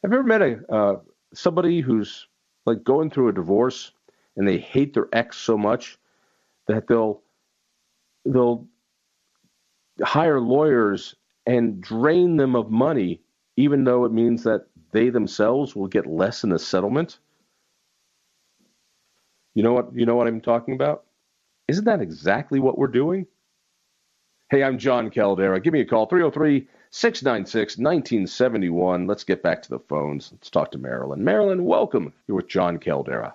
have 0.03 0.11
you 0.11 0.19
ever 0.19 0.23
met 0.23 0.41
a 0.41 0.73
uh, 0.73 0.95
somebody 1.33 1.81
who's 1.81 2.27
like 2.67 2.83
going 2.83 3.09
through 3.09 3.29
a 3.29 3.33
divorce 3.33 3.93
and 4.35 4.47
they 4.47 4.57
hate 4.57 4.93
their 4.93 5.07
ex 5.13 5.37
so 5.37 5.57
much 5.57 5.97
that 6.67 6.87
they'll 6.87 7.21
they'll 8.25 8.67
hire 10.03 10.39
lawyers 10.39 11.15
and 11.47 11.81
drain 11.81 12.35
them 12.35 12.55
of 12.55 12.69
money 12.69 13.21
even 13.55 13.83
though 13.85 14.05
it 14.05 14.11
means 14.11 14.43
that 14.43 14.67
they 14.91 15.09
themselves 15.09 15.75
will 15.75 15.87
get 15.87 16.05
less 16.05 16.43
in 16.43 16.51
the 16.51 16.59
settlement? 16.59 17.19
You 19.55 19.63
know 19.63 19.73
what 19.73 19.95
you 19.95 20.05
know 20.05 20.15
what 20.15 20.27
I'm 20.27 20.41
talking 20.41 20.75
about? 20.75 21.05
Isn't 21.67 21.85
that 21.85 22.01
exactly 22.01 22.59
what 22.59 22.77
we're 22.77 22.87
doing? 22.87 23.25
Hey, 24.49 24.63
I'm 24.63 24.77
John 24.77 25.09
Caldara 25.09 25.63
Give 25.63 25.73
me 25.73 25.81
a 25.81 25.85
call 25.85 26.05
303 26.05 26.67
696 26.91 27.77
1971. 27.77 29.07
Let's 29.07 29.23
get 29.23 29.43
back 29.43 29.61
to 29.63 29.69
the 29.69 29.79
phones. 29.79 30.31
Let's 30.31 30.49
talk 30.49 30.71
to 30.71 30.77
Marilyn. 30.77 31.23
Marilyn, 31.23 31.65
welcome. 31.65 32.13
You're 32.27 32.37
with 32.37 32.47
John 32.47 32.77
Caldara. 32.79 33.33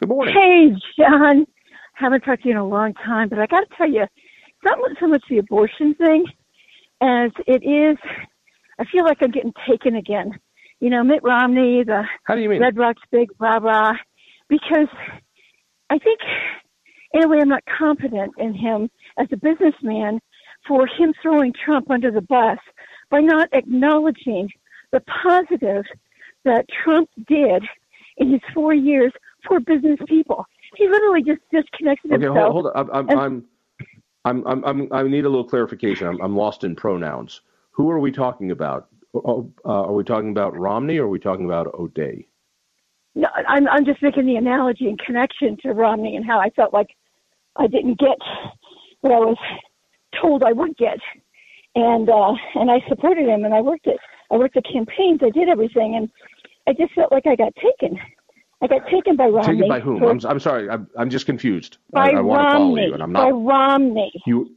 Good 0.00 0.08
morning. 0.08 0.34
Hey, 0.34 0.72
John. 0.98 1.46
Haven't 1.94 2.22
talked 2.22 2.42
to 2.42 2.48
you 2.48 2.54
in 2.54 2.60
a 2.60 2.66
long 2.66 2.92
time, 2.94 3.28
but 3.28 3.38
I 3.38 3.46
got 3.46 3.60
to 3.60 3.76
tell 3.76 3.88
you, 3.88 4.02
it's 4.02 4.64
not 4.64 4.78
so 4.98 5.06
much 5.06 5.22
the 5.30 5.38
abortion 5.38 5.94
thing 5.94 6.24
as 7.00 7.30
it 7.46 7.62
is. 7.62 7.96
I 8.78 8.84
feel 8.90 9.04
like 9.04 9.18
I'm 9.20 9.30
getting 9.30 9.52
taken 9.68 9.94
again. 9.94 10.32
You 10.80 10.90
know, 10.90 11.04
Mitt 11.04 11.22
Romney, 11.22 11.84
the 11.84 12.02
How 12.24 12.34
do 12.34 12.42
you 12.42 12.48
mean? 12.48 12.60
Red 12.60 12.76
Rocks 12.76 13.02
big 13.12 13.28
blah 13.38 13.60
blah, 13.60 13.92
because 14.48 14.88
I 15.88 15.98
think, 15.98 16.18
in 17.12 17.24
a 17.24 17.28
way, 17.28 17.38
I'm 17.40 17.48
not 17.48 17.62
confident 17.78 18.32
in 18.38 18.54
him 18.54 18.90
as 19.16 19.28
a 19.32 19.36
businessman 19.36 20.20
for 20.66 20.86
him 20.86 21.14
throwing 21.22 21.52
Trump 21.52 21.90
under 21.90 22.10
the 22.10 22.20
bus 22.20 22.58
by 23.10 23.20
not 23.20 23.48
acknowledging 23.52 24.48
the 24.92 25.00
positive 25.00 25.84
that 26.44 26.66
Trump 26.68 27.08
did 27.26 27.62
in 28.18 28.30
his 28.30 28.40
four 28.52 28.74
years 28.74 29.12
for 29.46 29.60
business 29.60 29.98
people. 30.06 30.46
He 30.76 30.88
literally 30.88 31.22
just 31.22 31.40
disconnected 31.52 32.12
okay, 32.12 32.24
himself. 32.24 32.52
hold, 32.52 32.66
hold 32.74 32.90
on. 32.90 33.10
I'm, 33.10 33.18
I'm, 33.18 33.44
I'm, 34.24 34.46
I'm, 34.46 34.64
I'm, 34.64 34.92
i 34.92 35.02
need 35.02 35.24
a 35.24 35.28
little 35.28 35.44
clarification. 35.44 36.06
I'm, 36.06 36.20
I'm 36.20 36.36
lost 36.36 36.64
in 36.64 36.74
pronouns. 36.74 37.40
Who 37.72 37.90
are 37.90 37.98
we 37.98 38.10
talking 38.10 38.50
about? 38.50 38.88
Uh, 39.14 39.42
are 39.64 39.92
we 39.92 40.02
talking 40.02 40.30
about 40.30 40.58
Romney 40.58 40.98
or 40.98 41.04
are 41.04 41.08
we 41.08 41.20
talking 41.20 41.44
about 41.44 41.72
O'Dea? 41.74 42.26
no, 43.14 43.28
I'm 43.48 43.68
I'm 43.68 43.84
just 43.84 44.02
making 44.02 44.26
the 44.26 44.36
analogy 44.36 44.88
and 44.88 44.98
connection 44.98 45.56
to 45.62 45.72
Romney 45.72 46.16
and 46.16 46.24
how 46.24 46.40
I 46.40 46.50
felt 46.50 46.72
like 46.72 46.88
I 47.56 47.66
didn't 47.66 47.98
get 47.98 48.18
what 49.00 49.12
I 49.12 49.18
was 49.18 49.36
told 50.20 50.42
I 50.42 50.52
would 50.52 50.76
get, 50.76 50.98
and 51.74 52.08
uh, 52.08 52.32
and 52.54 52.70
I 52.70 52.80
supported 52.88 53.28
him 53.28 53.44
and 53.44 53.54
I 53.54 53.60
worked 53.60 53.86
it. 53.86 53.98
I 54.30 54.36
worked 54.36 54.54
the 54.54 54.62
campaigns. 54.62 55.20
I 55.22 55.30
did 55.30 55.48
everything, 55.48 55.96
and 55.96 56.08
I 56.66 56.72
just 56.72 56.94
felt 56.94 57.12
like 57.12 57.26
I 57.26 57.36
got 57.36 57.52
taken. 57.56 57.98
I 58.62 58.66
got 58.66 58.88
taken 58.88 59.16
by 59.16 59.26
Romney. 59.26 59.54
Taken 59.54 59.68
by 59.68 59.80
whom? 59.80 59.98
For, 59.98 60.10
I'm, 60.10 60.20
I'm 60.26 60.40
sorry. 60.40 60.70
I'm, 60.70 60.88
I'm 60.96 61.10
just 61.10 61.26
confused. 61.26 61.78
By 61.90 62.10
I, 62.10 62.18
I 62.18 62.20
want 62.20 62.42
Romney. 62.42 62.50
to 62.50 62.58
follow 62.58 62.86
you, 62.86 62.94
and 62.94 63.02
I'm 63.02 63.12
not. 63.12 63.24
By 63.24 63.30
Romney. 63.30 64.12
You 64.26 64.56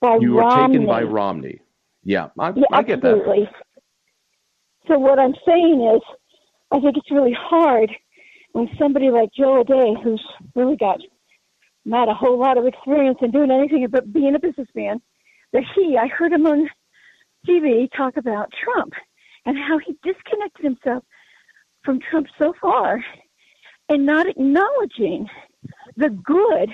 by 0.00 0.18
you 0.20 0.34
were 0.34 0.42
Romney. 0.42 0.74
taken 0.74 0.86
by 0.86 1.02
Romney. 1.02 1.60
Yeah, 2.04 2.28
I, 2.38 2.52
yeah, 2.54 2.62
I 2.72 2.82
get 2.82 3.04
absolutely. 3.04 3.44
that. 3.44 3.82
So 4.86 4.98
what 4.98 5.18
I'm 5.18 5.34
saying 5.44 5.92
is, 5.94 6.02
I 6.70 6.80
think 6.80 6.96
it's 6.96 7.10
really 7.10 7.36
hard 7.38 7.90
when 8.52 8.68
somebody 8.78 9.10
like 9.10 9.30
Joe 9.36 9.60
O'Dea, 9.60 10.00
who's 10.02 10.24
really 10.54 10.76
got 10.76 10.98
not 11.88 12.08
a 12.08 12.14
whole 12.14 12.38
lot 12.38 12.58
of 12.58 12.66
experience 12.66 13.18
in 13.22 13.30
doing 13.30 13.50
anything 13.50 13.86
but 13.90 14.12
being 14.12 14.34
a 14.34 14.38
businessman, 14.38 15.00
that 15.52 15.62
he, 15.74 15.96
I 15.96 16.06
heard 16.08 16.32
him 16.32 16.46
on 16.46 16.68
TV 17.48 17.88
talk 17.96 18.16
about 18.16 18.52
Trump 18.62 18.92
and 19.46 19.56
how 19.56 19.78
he 19.78 19.96
disconnected 20.02 20.64
himself 20.64 21.04
from 21.84 22.00
Trump 22.10 22.26
so 22.38 22.52
far 22.60 23.02
and 23.88 24.04
not 24.04 24.28
acknowledging 24.28 25.26
the 25.96 26.10
good 26.10 26.70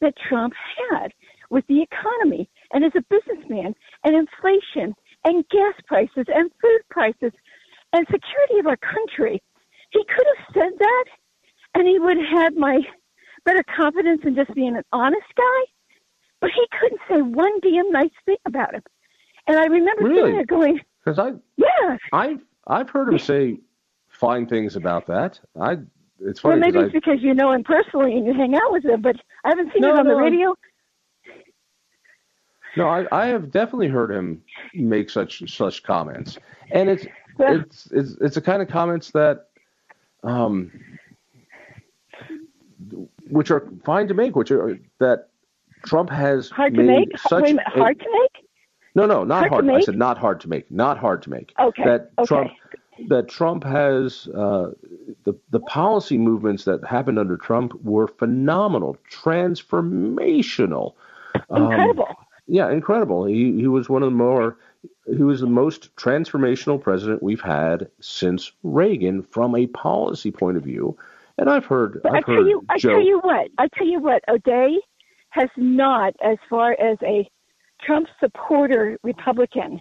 that 0.00 0.14
Trump 0.28 0.52
had 0.90 1.12
with 1.50 1.66
the 1.66 1.82
economy 1.82 2.48
and 2.72 2.84
as 2.84 2.92
a 2.96 3.04
businessman 3.08 3.74
and 4.04 4.14
inflation 4.14 4.94
and 5.24 5.48
gas 5.48 5.74
prices 5.86 6.26
and 6.28 6.50
food 6.60 6.80
prices 6.90 7.32
and 7.92 8.06
security 8.06 8.58
of 8.58 8.66
our 8.66 8.76
country. 8.76 9.42
He 9.90 10.04
could 10.04 10.26
have 10.36 10.54
said 10.54 10.78
that 10.78 11.04
and 11.74 11.86
he 11.86 11.98
would 11.98 12.16
have 12.16 12.42
had 12.42 12.56
my 12.56 12.80
better 13.44 13.62
confidence 13.76 14.22
in 14.24 14.34
just 14.34 14.52
being 14.54 14.76
an 14.76 14.84
honest 14.92 15.26
guy, 15.36 15.60
but 16.40 16.50
he 16.54 16.66
couldn't 16.80 17.00
say 17.08 17.22
one 17.22 17.58
damn 17.60 17.90
nice 17.90 18.10
thing 18.24 18.36
about 18.46 18.74
him. 18.74 18.82
And 19.46 19.58
I 19.58 19.64
remember 19.66 20.04
Really? 20.04 20.20
sitting 20.20 20.34
there 20.36 20.44
going, 20.46 20.80
Because 21.04 21.18
I 21.18 21.32
yeah, 21.56 21.96
I've 22.12 22.40
I've 22.66 22.90
heard 22.90 23.08
him 23.08 23.18
say 23.18 23.58
fine 24.08 24.46
things 24.46 24.76
about 24.76 25.06
that. 25.06 25.40
I 25.60 25.78
it's 26.20 26.40
funny. 26.40 26.60
well, 26.60 26.70
maybe 26.70 26.78
it's 26.80 26.92
because 26.92 27.22
you 27.22 27.32
know 27.34 27.52
him 27.52 27.64
personally 27.64 28.14
and 28.16 28.26
you 28.26 28.34
hang 28.34 28.54
out 28.54 28.70
with 28.72 28.84
him, 28.84 29.00
but 29.00 29.16
I 29.44 29.48
haven't 29.48 29.72
seen 29.72 29.82
No, 29.82 29.94
it 29.94 29.98
on 29.98 30.04
the 30.06 30.10
no, 30.12 30.18
I'm- 30.18 30.24
radio. 30.24 30.54
No, 32.76 32.86
I, 32.88 33.06
I 33.10 33.26
have 33.26 33.50
definitely 33.50 33.88
heard 33.88 34.10
him 34.12 34.42
make 34.74 35.10
such 35.10 35.42
such 35.52 35.82
comments, 35.82 36.38
and 36.70 36.88
it's 36.88 37.04
Yeah. 37.38 37.60
it's 37.62 37.86
it's 37.90 38.12
it's 38.20 38.34
the 38.36 38.40
kind 38.40 38.62
of 38.62 38.68
comments 38.68 39.10
that, 39.10 39.48
um, 40.22 40.70
which 43.30 43.50
are 43.50 43.66
fine 43.84 44.08
to 44.08 44.14
make, 44.14 44.36
which 44.36 44.50
are 44.50 44.78
that 44.98 45.28
Trump 45.86 46.10
has 46.10 46.50
Hard 46.50 46.74
to 46.74 46.82
make? 46.82 47.16
such 47.18 47.42
Wait 47.44 47.56
a 47.56 47.70
hard 47.70 47.98
to 47.98 48.06
make? 48.12 48.44
no 48.94 49.06
no 49.06 49.24
not 49.24 49.48
hard 49.48 49.64
to 49.64 49.70
hard. 49.70 49.82
I 49.82 49.84
said 49.84 49.96
not 49.96 50.18
hard 50.18 50.40
to 50.42 50.48
make, 50.48 50.70
not 50.70 50.98
hard 50.98 51.22
to 51.22 51.30
make. 51.30 51.52
Okay, 51.58 51.84
That 51.84 52.10
okay. 52.18 52.26
Trump 52.26 52.50
that 53.08 53.28
Trump 53.28 53.64
has 53.64 54.28
uh, 54.28 54.72
the 55.24 55.34
the 55.50 55.60
policy 55.60 56.18
movements 56.18 56.64
that 56.64 56.84
happened 56.84 57.18
under 57.18 57.36
Trump 57.36 57.72
were 57.82 58.08
phenomenal, 58.08 58.96
transformational. 59.10 60.94
Um, 61.48 61.62
Incredible. 61.72 62.16
yeah, 62.46 62.70
incredible. 62.70 63.24
He 63.24 63.52
he 63.60 63.66
was 63.68 63.88
one 63.88 64.02
of 64.02 64.10
the 64.10 64.16
more 64.16 64.56
he 65.06 65.22
was 65.22 65.40
the 65.40 65.46
most 65.46 65.94
transformational 65.96 66.80
president 66.80 67.22
we've 67.22 67.40
had 67.40 67.88
since 68.00 68.52
Reagan 68.62 69.22
from 69.22 69.54
a 69.56 69.66
policy 69.68 70.30
point 70.30 70.56
of 70.56 70.62
view. 70.64 70.96
And 71.40 71.48
I've 71.48 71.64
heard. 71.64 72.00
I've 72.04 72.12
I 72.12 72.16
heard 72.16 72.26
tell 72.26 72.46
you, 72.46 72.62
I 72.68 72.78
tell 72.78 73.00
you 73.00 73.18
what. 73.20 73.48
I 73.58 73.66
tell 73.76 73.86
you 73.86 73.98
what. 73.98 74.22
O'Dea 74.28 74.78
has 75.30 75.48
not, 75.56 76.12
as 76.22 76.36
far 76.50 76.72
as 76.72 76.98
a 77.02 77.26
Trump 77.84 78.08
supporter 78.20 78.98
Republican, 79.02 79.80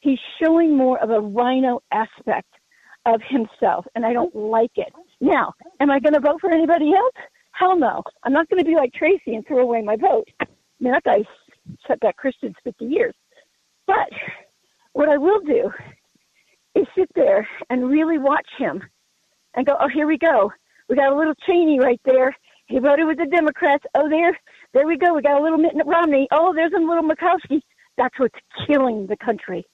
he's 0.00 0.18
showing 0.42 0.76
more 0.76 0.98
of 0.98 1.10
a 1.10 1.20
rhino 1.20 1.80
aspect 1.92 2.48
of 3.06 3.20
himself, 3.28 3.86
and 3.94 4.04
I 4.04 4.12
don't 4.12 4.34
like 4.34 4.72
it. 4.74 4.92
Now, 5.20 5.54
am 5.78 5.88
I 5.88 6.00
going 6.00 6.14
to 6.14 6.20
vote 6.20 6.40
for 6.40 6.50
anybody 6.50 6.92
else? 6.92 7.14
Hell 7.52 7.78
no. 7.78 8.02
I'm 8.24 8.32
not 8.32 8.48
going 8.48 8.58
to 8.62 8.68
be 8.68 8.74
like 8.74 8.92
Tracy 8.92 9.36
and 9.36 9.46
throw 9.46 9.60
away 9.60 9.82
my 9.82 9.96
vote. 9.96 10.28
I 10.40 10.46
mean, 10.80 10.92
that 10.92 11.04
guy 11.04 11.18
set 11.86 12.00
back 12.00 12.16
Christians 12.16 12.56
50 12.64 12.84
years. 12.86 13.14
But 13.86 14.08
what 14.94 15.08
I 15.08 15.16
will 15.16 15.40
do 15.40 15.70
is 16.74 16.86
sit 16.96 17.08
there 17.14 17.48
and 17.70 17.88
really 17.88 18.18
watch 18.18 18.48
him 18.58 18.82
and 19.54 19.64
go, 19.64 19.76
oh, 19.80 19.88
here 19.88 20.06
we 20.08 20.18
go. 20.18 20.52
We 20.88 20.96
got 20.96 21.12
a 21.12 21.16
little 21.16 21.34
Cheney 21.46 21.78
right 21.78 22.00
there. 22.04 22.34
He 22.66 22.78
voted 22.78 23.06
with 23.06 23.18
the 23.18 23.26
Democrats. 23.26 23.84
Oh, 23.94 24.08
there, 24.08 24.38
there 24.72 24.86
we 24.86 24.96
go. 24.96 25.14
We 25.14 25.22
got 25.22 25.40
a 25.40 25.42
little 25.42 25.58
Mitt 25.58 25.74
Romney. 25.86 26.28
Oh, 26.30 26.54
there's 26.54 26.72
a 26.72 26.80
little 26.80 27.02
Murkowski. 27.02 27.60
That's 27.96 28.18
what's 28.18 28.38
killing 28.66 29.06
the 29.06 29.16
country. 29.16 29.66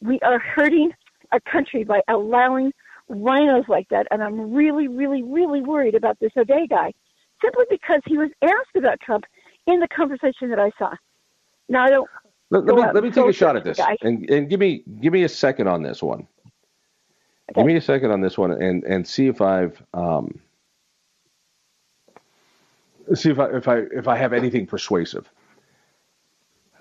We 0.00 0.20
are 0.20 0.38
hurting 0.38 0.92
our 1.32 1.40
country 1.40 1.84
by 1.84 2.02
allowing 2.08 2.72
rhinos 3.08 3.64
like 3.68 3.88
that. 3.88 4.06
And 4.10 4.22
I'm 4.22 4.54
really, 4.54 4.88
really, 4.88 5.22
really 5.22 5.60
worried 5.60 5.94
about 5.94 6.18
this 6.20 6.32
O'Dea 6.36 6.66
guy 6.68 6.92
simply 7.42 7.64
because 7.68 8.00
he 8.06 8.16
was 8.16 8.30
asked 8.42 8.76
about 8.76 9.00
Trump 9.00 9.24
in 9.66 9.80
the 9.80 9.88
conversation 9.88 10.50
that 10.50 10.58
I 10.58 10.70
saw. 10.78 10.92
Now, 11.68 11.84
I 11.84 11.90
don't. 11.90 12.08
Let, 12.50 12.64
let 12.64 12.76
me, 12.76 12.82
let 12.94 13.02
me 13.02 13.10
take 13.10 13.26
a 13.26 13.32
shot 13.32 13.56
at 13.56 13.64
this 13.64 13.80
and, 14.02 14.30
and 14.30 14.48
give 14.48 14.60
me 14.60 14.84
give 15.00 15.12
me 15.12 15.24
a 15.24 15.28
second 15.28 15.66
on 15.66 15.82
this 15.82 16.00
one. 16.00 16.28
Okay. 17.50 17.60
Give 17.60 17.66
me 17.66 17.74
a 17.74 17.80
second 17.80 18.12
on 18.12 18.20
this 18.20 18.38
one 18.38 18.52
and, 18.52 18.84
and 18.84 19.06
see 19.06 19.26
if 19.26 19.40
I've 19.40 19.82
um, 19.92 20.40
see 23.14 23.30
if 23.30 23.38
I 23.38 23.46
if 23.50 23.68
I 23.68 23.76
if 23.92 24.08
I 24.08 24.16
have 24.16 24.32
anything 24.32 24.66
persuasive. 24.66 25.30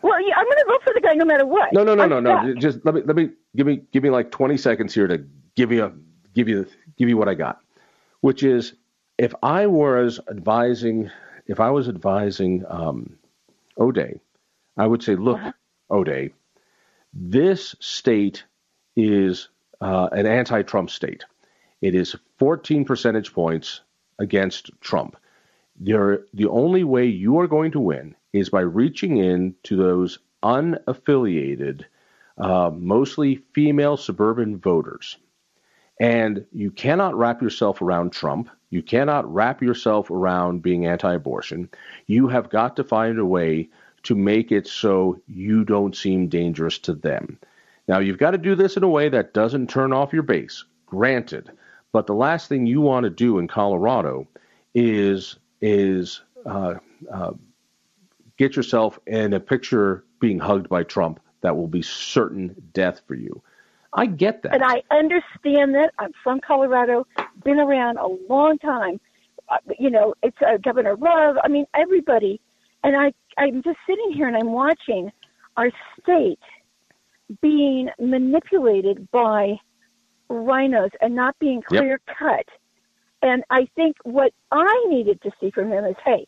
Well, 0.01 0.21
yeah, 0.21 0.35
I'm 0.37 0.45
going 0.45 0.57
to 0.57 0.65
vote 0.67 0.83
for 0.83 0.93
the 0.93 1.01
guy 1.01 1.13
no 1.13 1.25
matter 1.25 1.47
what. 1.47 1.73
No, 1.73 1.83
no, 1.83 1.95
no, 1.95 2.03
I'm 2.03 2.09
no, 2.09 2.19
no. 2.19 2.53
Just 2.55 2.85
let 2.85 2.93
me 2.93 3.01
let 3.01 3.15
me 3.15 3.31
give 3.55 3.65
me 3.65 3.81
give 3.91 4.03
me 4.03 4.09
like 4.11 4.29
20 4.29 4.55
seconds 4.57 4.93
here 4.93 5.07
to 5.07 5.25
give 5.55 5.71
you 5.71 5.85
a 5.85 5.91
give 6.33 6.47
you 6.47 6.67
give 6.97 7.09
you 7.09 7.17
what 7.17 7.27
I 7.27 7.33
got, 7.33 7.59
which 8.21 8.43
is 8.43 8.73
if 9.17 9.33
I 9.41 9.65
was 9.67 10.19
advising 10.29 11.09
if 11.47 11.59
I 11.59 11.71
was 11.71 11.87
advising 11.87 12.63
um, 12.67 13.17
O'Dea, 13.77 14.19
I 14.77 14.87
would 14.87 15.03
say, 15.03 15.15
look, 15.15 15.37
uh-huh. 15.37 15.51
O'Dea, 15.91 16.31
this 17.13 17.75
state 17.79 18.43
is 18.95 19.49
uh, 19.81 20.09
an 20.11 20.25
anti-Trump 20.25 20.89
state. 20.89 21.23
It 21.81 21.95
is 21.95 22.15
14 22.39 22.85
percentage 22.85 23.33
points 23.33 23.81
against 24.19 24.71
Trump. 24.81 25.17
The 25.79 26.47
only 26.49 26.83
way 26.83 27.05
you 27.05 27.39
are 27.39 27.47
going 27.47 27.71
to 27.71 27.79
win 27.79 28.15
is 28.33 28.49
by 28.49 28.61
reaching 28.61 29.17
in 29.17 29.55
to 29.63 29.75
those 29.75 30.19
unaffiliated, 30.43 31.83
uh, 32.37 32.71
mostly 32.73 33.43
female 33.53 33.97
suburban 33.97 34.57
voters. 34.57 35.17
And 35.99 36.45
you 36.51 36.71
cannot 36.71 37.15
wrap 37.15 37.41
yourself 37.41 37.81
around 37.81 38.11
Trump. 38.11 38.49
You 38.69 38.81
cannot 38.81 39.31
wrap 39.33 39.61
yourself 39.61 40.11
around 40.11 40.61
being 40.61 40.85
anti 40.85 41.13
abortion. 41.13 41.69
You 42.07 42.27
have 42.27 42.49
got 42.49 42.75
to 42.75 42.83
find 42.83 43.17
a 43.17 43.25
way 43.25 43.69
to 44.03 44.15
make 44.15 44.51
it 44.51 44.67
so 44.67 45.19
you 45.27 45.63
don't 45.63 45.95
seem 45.95 46.27
dangerous 46.27 46.77
to 46.79 46.93
them. 46.93 47.39
Now, 47.87 47.99
you've 47.99 48.17
got 48.17 48.31
to 48.31 48.37
do 48.37 48.55
this 48.55 48.77
in 48.77 48.83
a 48.83 48.89
way 48.89 49.09
that 49.09 49.33
doesn't 49.33 49.69
turn 49.69 49.93
off 49.93 50.13
your 50.13 50.23
base, 50.23 50.65
granted. 50.85 51.51
But 51.91 52.07
the 52.07 52.15
last 52.15 52.49
thing 52.49 52.65
you 52.65 52.81
want 52.81 53.05
to 53.05 53.09
do 53.09 53.39
in 53.39 53.47
Colorado 53.47 54.27
is 54.73 55.37
is 55.61 56.21
uh, 56.45 56.75
uh, 57.11 57.31
get 58.37 58.55
yourself 58.55 58.99
in 59.07 59.33
a 59.33 59.39
picture 59.39 60.03
being 60.19 60.39
hugged 60.39 60.69
by 60.69 60.83
Trump 60.83 61.19
that 61.41 61.55
will 61.55 61.67
be 61.67 61.81
certain 61.81 62.55
death 62.73 63.01
for 63.07 63.15
you. 63.15 63.41
I 63.93 64.07
get 64.07 64.43
that. 64.43 64.53
And 64.53 64.63
I 64.63 64.83
understand 64.91 65.73
that. 65.75 65.91
I'm 65.99 66.11
from 66.23 66.41
Colorado, 66.41 67.07
been 67.43 67.59
around 67.59 67.97
a 67.97 68.07
long 68.29 68.57
time. 68.57 68.99
Uh, 69.47 69.57
you 69.79 69.89
know, 69.89 70.13
it's 70.21 70.37
uh, 70.41 70.57
Governor 70.57 70.95
Love. 70.97 71.37
I 71.43 71.47
mean, 71.47 71.65
everybody. 71.73 72.41
And 72.83 72.95
I, 72.95 73.13
I'm 73.37 73.63
just 73.63 73.77
sitting 73.87 74.11
here 74.13 74.27
and 74.27 74.35
I'm 74.35 74.51
watching 74.51 75.11
our 75.55 75.71
state 76.01 76.39
being 77.41 77.89
manipulated 77.99 79.09
by 79.11 79.55
rhinos 80.29 80.91
and 81.01 81.15
not 81.15 81.37
being 81.39 81.61
clear 81.61 81.99
yep. 82.07 82.17
cut. 82.17 82.45
And 83.25 83.43
I 83.49 83.67
think 83.75 83.97
what 84.03 84.31
I 84.51 84.85
needed 84.87 85.19
to 85.23 85.31
see 85.41 85.49
from 85.49 85.71
him 85.71 85.83
is, 85.83 85.95
hey, 86.05 86.27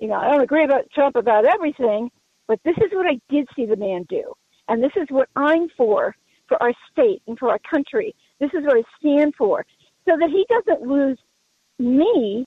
you 0.00 0.08
know, 0.08 0.14
I 0.14 0.30
don't 0.30 0.40
agree 0.40 0.64
about 0.64 0.90
Trump 0.90 1.16
about 1.16 1.44
everything, 1.44 2.10
but 2.48 2.58
this 2.64 2.76
is 2.78 2.90
what 2.92 3.06
I 3.06 3.20
did 3.28 3.46
see 3.54 3.66
the 3.66 3.76
man 3.76 4.06
do. 4.08 4.32
And 4.66 4.82
this 4.82 4.92
is 4.96 5.06
what 5.10 5.28
I'm 5.36 5.68
for 5.76 6.16
for 6.48 6.62
our 6.62 6.72
state 6.90 7.20
and 7.26 7.38
for 7.38 7.50
our 7.50 7.58
country. 7.70 8.14
This 8.40 8.50
is 8.54 8.64
what 8.64 8.78
I 8.78 8.82
stand 8.98 9.34
for. 9.36 9.66
So 10.08 10.16
that 10.18 10.30
he 10.30 10.46
doesn't 10.48 10.88
lose 10.88 11.18
me 11.78 12.46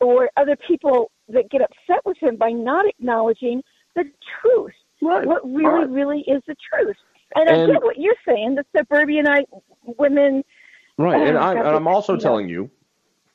or 0.00 0.28
other 0.36 0.56
people 0.68 1.10
that 1.30 1.50
get 1.50 1.62
upset 1.62 2.04
with 2.04 2.18
him 2.18 2.36
by 2.36 2.50
not 2.50 2.86
acknowledging 2.86 3.62
the 3.96 4.04
truth. 4.42 4.72
Right. 5.00 5.26
What 5.26 5.42
really, 5.46 5.64
right. 5.64 5.88
really 5.88 6.20
is 6.26 6.42
the 6.46 6.56
truth. 6.70 6.96
And, 7.34 7.48
and 7.48 7.62
I 7.62 7.72
get 7.72 7.82
what 7.82 7.98
you're 7.98 8.14
saying, 8.26 8.56
the 8.56 8.64
suburbanite 8.76 9.48
women. 9.82 10.44
Right. 10.98 11.26
and, 11.26 11.38
oh, 11.38 11.40
I, 11.40 11.52
and 11.52 11.68
I'm 11.68 11.86
also 11.86 12.16
telling 12.16 12.50
you, 12.50 12.70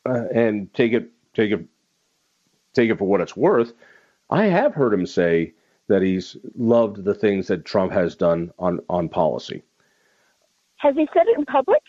uh, 0.05 0.25
and 0.33 0.73
take 0.73 0.93
it, 0.93 1.11
take 1.33 1.51
it, 1.51 1.65
take 2.73 2.89
it 2.89 2.97
for 2.97 3.05
what 3.05 3.21
it's 3.21 3.35
worth. 3.35 3.73
I 4.29 4.45
have 4.45 4.73
heard 4.73 4.93
him 4.93 5.05
say 5.05 5.53
that 5.87 6.01
he's 6.01 6.37
loved 6.55 7.03
the 7.03 7.13
things 7.13 7.47
that 7.47 7.65
Trump 7.65 7.91
has 7.91 8.15
done 8.15 8.51
on, 8.57 8.79
on 8.89 9.09
policy. 9.09 9.63
Has 10.77 10.95
he 10.95 11.07
said 11.13 11.27
it 11.27 11.37
in 11.37 11.45
public? 11.45 11.81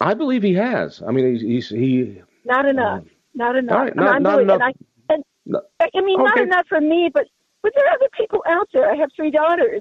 I 0.00 0.14
believe 0.14 0.42
he 0.42 0.54
has. 0.54 1.02
I 1.06 1.10
mean, 1.10 1.34
he's, 1.34 1.42
he's 1.42 1.68
he. 1.68 2.22
Not 2.44 2.66
enough. 2.66 3.00
Um, 3.00 3.10
not 3.34 3.56
enough. 3.56 3.78
Right, 3.78 3.96
not, 3.96 4.22
not 4.22 4.40
enough. 4.40 4.60
And 4.60 4.62
I, 4.62 5.14
and, 5.14 5.24
no. 5.46 5.60
I 5.80 6.00
mean, 6.00 6.20
okay. 6.20 6.30
not 6.30 6.38
enough 6.38 6.66
for 6.68 6.80
me, 6.80 7.10
but 7.12 7.26
but 7.62 7.72
there 7.74 7.86
are 7.86 7.94
other 7.94 8.08
people 8.16 8.42
out 8.46 8.68
there. 8.72 8.90
I 8.90 8.96
have 8.96 9.10
three 9.16 9.30
daughters, 9.30 9.80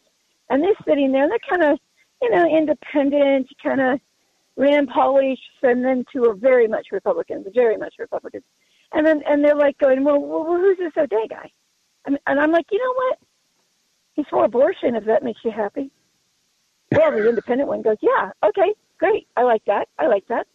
and 0.49 0.63
they're 0.63 0.73
sitting 0.87 1.11
there. 1.11 1.23
And 1.23 1.31
they're 1.31 1.39
kind 1.49 1.73
of, 1.73 1.79
you 2.21 2.29
know, 2.29 2.45
independent, 2.45 3.49
kind 3.61 3.81
of 3.81 3.99
Rand 4.55 4.89
Polish, 4.89 5.39
and 5.61 5.83
then 5.83 6.05
two 6.11 6.25
are 6.25 6.35
very 6.35 6.67
much 6.67 6.87
Republicans, 6.91 7.47
very 7.53 7.77
much 7.77 7.95
Republicans, 7.97 8.43
and 8.91 9.05
then 9.05 9.23
and 9.27 9.43
they're 9.43 9.55
like 9.55 9.77
going, 9.77 10.03
well, 10.03 10.19
well 10.19 10.45
who's 10.45 10.77
this 10.77 10.93
O'Dea 10.97 11.27
guy? 11.29 11.51
And, 12.05 12.19
and 12.27 12.39
I'm 12.39 12.51
like, 12.51 12.67
you 12.71 12.77
know 12.77 12.93
what? 12.93 13.19
He's 14.13 14.25
for 14.29 14.45
abortion. 14.45 14.95
If 14.95 15.05
that 15.05 15.23
makes 15.23 15.39
you 15.43 15.51
happy. 15.51 15.89
Well, 16.91 17.11
the 17.11 17.27
independent 17.27 17.67
one 17.67 17.81
goes, 17.81 17.97
yeah, 18.01 18.31
okay, 18.45 18.73
great. 18.99 19.27
I 19.35 19.43
like 19.43 19.65
that. 19.65 19.89
I 19.97 20.07
like 20.07 20.27
that. 20.27 20.45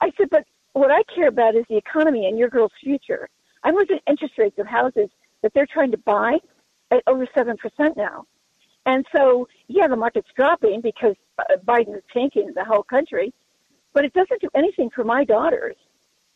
I 0.00 0.10
said, 0.16 0.30
but 0.30 0.46
what 0.72 0.90
I 0.90 1.02
care 1.14 1.28
about 1.28 1.54
is 1.54 1.64
the 1.68 1.76
economy 1.76 2.26
and 2.26 2.38
your 2.38 2.48
girl's 2.48 2.72
future. 2.82 3.28
I'm 3.62 3.74
looking 3.74 3.96
at 3.96 4.10
interest 4.10 4.34
rates 4.38 4.58
of 4.58 4.66
houses 4.66 5.10
that 5.42 5.52
they're 5.54 5.66
trying 5.66 5.90
to 5.90 5.98
buy 5.98 6.38
at 6.90 7.02
over 7.06 7.26
7% 7.26 7.56
now. 7.96 8.24
And 8.86 9.06
so, 9.14 9.48
yeah, 9.68 9.86
the 9.86 9.96
market's 9.96 10.30
dropping 10.34 10.80
because 10.80 11.14
uh, 11.38 11.56
Biden 11.64 11.96
is 11.96 12.02
tanking 12.12 12.52
the 12.54 12.64
whole 12.64 12.82
country, 12.82 13.32
but 13.94 14.04
it 14.04 14.12
doesn't 14.14 14.40
do 14.40 14.48
anything 14.54 14.90
for 14.94 15.04
my 15.04 15.24
daughters 15.24 15.76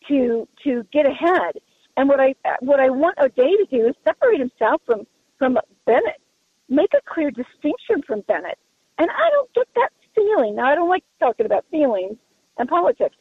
to 0.09 0.49
to 0.65 0.85
get 0.93 1.07
ahead. 1.07 1.57
And 1.97 2.09
what 2.09 2.21
I 2.21 2.35
what 2.61 2.81
I 2.81 2.91
want 2.91 3.19
O'Dea 3.19 3.57
to 3.59 3.67
do 3.71 3.87
is 3.89 3.95
separate 4.05 4.41
himself 4.41 4.83
from 4.87 5.07
from 5.39 5.59
Bennet, 5.87 6.21
make 6.69 6.93
a 6.95 7.01
clear 7.13 7.31
distinction 7.31 8.03
from 8.07 8.23
Bennet. 8.23 8.59
and 8.99 9.09
I 9.11 9.31
don't 9.31 9.53
get 9.55 9.69
that 9.77 9.91
feeling. 10.15 10.57
Now, 10.57 10.67
I 10.67 10.75
don't 10.75 10.89
like 10.89 11.05
talking 11.21 11.47
about 11.47 11.65
feelings 11.71 12.17
and 12.59 12.69
politics, 12.69 13.17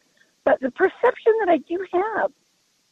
but 0.46 0.60
the 0.62 0.72
perception 0.72 1.34
that 1.42 1.50
I 1.50 1.58
do 1.60 1.86
have 1.94 2.32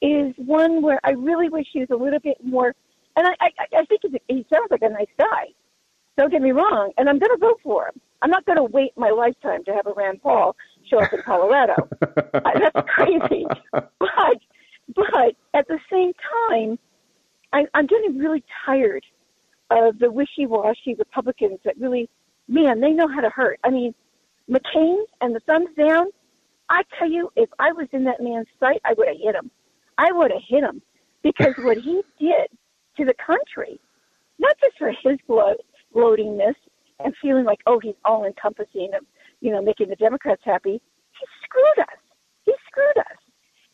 is 0.01 0.34
one 0.38 0.82
where 0.82 0.99
I 1.03 1.12
really 1.12 1.49
wish 1.49 1.67
he 1.71 1.79
was 1.82 1.89
a 1.91 1.95
little 1.95 2.19
bit 2.19 2.38
more. 2.43 2.73
And 3.15 3.27
I, 3.27 3.34
I, 3.41 3.49
I 3.79 3.86
think 3.86 4.01
he 4.27 4.45
sounds 4.53 4.69
like 4.71 4.82
a 4.84 4.89
nice 4.89 5.08
guy. 5.17 5.47
Don't 6.17 6.32
get 6.32 6.41
me 6.41 6.51
wrong, 6.51 6.91
and 6.97 7.10
I'm 7.10 7.19
going 7.19 7.32
to 7.32 7.39
vote 7.39 7.60
for 7.63 7.88
him. 7.88 8.01
I'm 8.21 8.29
not 8.32 8.45
going 8.45 8.58
to 8.58 8.63
wait 8.63 8.91
my 8.97 9.10
lifetime 9.10 9.63
to 9.65 9.73
have 9.73 9.88
a 9.88 9.93
Rand 9.95 10.21
Paul 10.21 10.56
show 10.89 11.00
up 11.00 11.13
in 11.13 11.22
Colorado. 11.24 11.76
That's 12.02 12.89
crazy. 12.89 13.46
But, 13.72 14.39
but 14.96 15.36
at 15.54 15.67
the 15.67 15.80
same 15.91 16.13
time, 16.50 16.80
I, 17.52 17.65
I'm 17.74 17.88
getting 17.88 18.17
really 18.17 18.43
tired 18.65 19.06
of 19.72 20.00
the 20.00 20.12
wishy-washy 20.12 20.96
Republicans 20.96 21.60
that 21.65 21.78
really 21.78 22.10
man, 22.48 22.82
they 22.82 22.91
know 22.91 23.08
how 23.08 23.22
to 23.22 23.30
hurt. 23.30 23.60
I 23.63 23.69
mean, 23.69 23.93
McCain 24.50 25.04
and 25.22 25.36
the 25.36 25.39
thumbs 25.41 25.69
down. 25.78 26.08
I 26.69 26.84
tell 26.98 27.10
you, 27.10 27.32
if 27.36 27.50
I 27.60 27.72
was 27.72 27.88
in 27.91 28.04
that 28.06 28.22
man's 28.22 28.48
sight, 28.60 28.82
I 28.86 28.93
would 28.98 29.08
have 29.08 29.17
hit 29.17 29.36
him. 29.36 29.52
I 29.98 30.12
would 30.12 30.32
have 30.32 30.41
hit 30.48 30.63
him 30.63 30.82
because 31.22 31.54
what 31.60 31.78
he 31.78 32.02
did 32.19 32.48
to 32.98 33.06
the 33.06 33.13
country, 33.26 33.80
not 34.39 34.56
just 34.60 34.78
for 34.78 34.91
his 35.04 35.17
blood, 35.28 35.58
bloatingness 35.96 36.56
and 37.04 37.13
feeling 37.22 37.46
like, 37.46 37.60
oh, 37.65 37.80
he's 37.80 37.96
all 38.06 38.26
encompassing 38.26 38.91
of, 38.96 39.06
you 39.43 39.51
know, 39.51 39.62
making 39.62 39.89
the 39.89 39.95
Democrats 39.97 40.41
happy. 40.43 40.82
He 41.19 41.25
screwed 41.43 41.86
us. 41.86 41.99
He 42.45 42.53
screwed 42.67 42.97
us. 42.97 43.17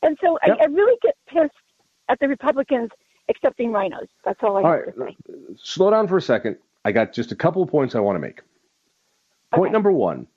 And 0.02 0.18
so 0.22 0.38
yep. 0.46 0.58
I, 0.60 0.64
I 0.64 0.66
really 0.68 0.98
get 1.02 1.16
pissed 1.28 1.54
at 2.10 2.20
the 2.20 2.28
Republicans 2.28 2.90
accepting 3.30 3.72
rhinos. 3.72 4.08
That's 4.26 4.40
all 4.42 4.58
I 4.58 4.62
all 4.64 4.72
have 4.72 4.82
right. 4.98 5.16
to 5.28 5.34
say. 5.34 5.56
Slow 5.62 5.92
down 5.92 6.08
for 6.08 6.18
a 6.18 6.22
second. 6.22 6.58
I 6.84 6.92
got 6.92 7.14
just 7.14 7.32
a 7.32 7.36
couple 7.36 7.62
of 7.62 7.70
points 7.70 7.94
I 7.94 8.00
want 8.00 8.16
to 8.16 8.20
make. 8.20 8.42
Point 9.54 9.68
okay. 9.68 9.74
number 9.74 9.92
one 9.92 10.28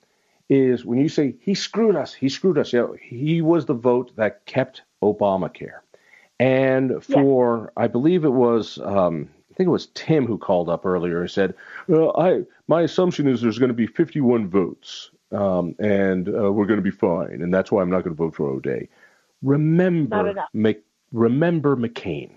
is 0.49 0.85
when 0.85 0.99
you 0.99 1.09
say 1.09 1.35
he 1.39 1.55
screwed 1.55 1.95
us, 1.95 2.13
he 2.13 2.29
screwed 2.29 2.57
us. 2.59 2.71
You 2.71 2.79
know, 2.79 2.95
he 3.01 3.41
was 3.41 3.65
the 3.65 3.73
vote 3.73 4.11
that 4.17 4.45
kept 4.45 4.83
Obamacare. 5.01 5.79
And 6.39 7.03
for, 7.03 7.71
I 7.77 7.87
believe 7.87 8.23
it 8.25 8.33
was, 8.33 8.77
um, 8.83 9.29
I 9.51 9.55
think 9.55 9.67
it 9.67 9.71
was 9.71 9.87
Tim 9.93 10.25
who 10.25 10.37
called 10.37 10.69
up 10.69 10.85
earlier 10.85 11.21
and 11.21 11.31
said, 11.31 11.53
well, 11.87 12.13
I 12.19 12.43
my 12.67 12.81
assumption 12.81 13.27
is 13.27 13.41
there's 13.41 13.59
going 13.59 13.69
to 13.69 13.75
be 13.75 13.87
51 13.87 14.49
votes, 14.49 15.11
um, 15.33 15.75
and 15.79 16.29
uh, 16.29 16.51
we're 16.51 16.65
going 16.65 16.77
to 16.77 16.83
be 16.83 16.91
fine, 16.91 17.41
and 17.41 17.53
that's 17.53 17.71
why 17.71 17.81
I'm 17.81 17.89
not 17.89 18.03
going 18.03 18.15
to 18.15 18.23
vote 18.23 18.35
for 18.35 18.49
O'Dea. 18.49 18.87
Remember, 19.41 20.33
Mc, 20.53 20.81
remember 21.11 21.75
McCain. 21.75 22.31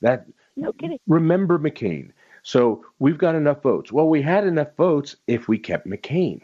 That 0.00 0.26
no 0.56 0.72
kidding. 0.72 0.98
Remember 1.06 1.58
McCain. 1.58 2.12
So 2.42 2.84
we've 2.98 3.18
got 3.18 3.34
enough 3.34 3.62
votes. 3.62 3.92
Well, 3.92 4.08
we 4.08 4.20
had 4.20 4.46
enough 4.46 4.74
votes 4.76 5.16
if 5.26 5.48
we 5.48 5.58
kept 5.58 5.86
McCain. 5.86 6.40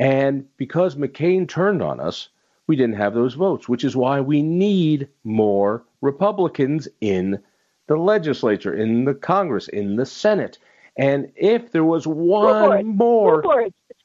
And 0.00 0.46
because 0.56 0.96
McCain 0.96 1.48
turned 1.48 1.80
on 1.82 2.00
us, 2.00 2.28
we 2.66 2.76
didn't 2.76 2.96
have 2.96 3.14
those 3.14 3.34
votes, 3.34 3.68
which 3.68 3.84
is 3.84 3.96
why 3.96 4.20
we 4.20 4.42
need 4.42 5.08
more 5.24 5.84
Republicans 6.00 6.88
in 7.00 7.40
the 7.86 7.96
legislature, 7.96 8.74
in 8.74 9.04
the 9.04 9.14
Congress, 9.14 9.68
in 9.68 9.96
the 9.96 10.06
Senate. 10.06 10.58
And 10.96 11.30
if 11.36 11.72
there 11.72 11.84
was 11.84 12.06
one 12.06 12.96
more. 12.96 13.42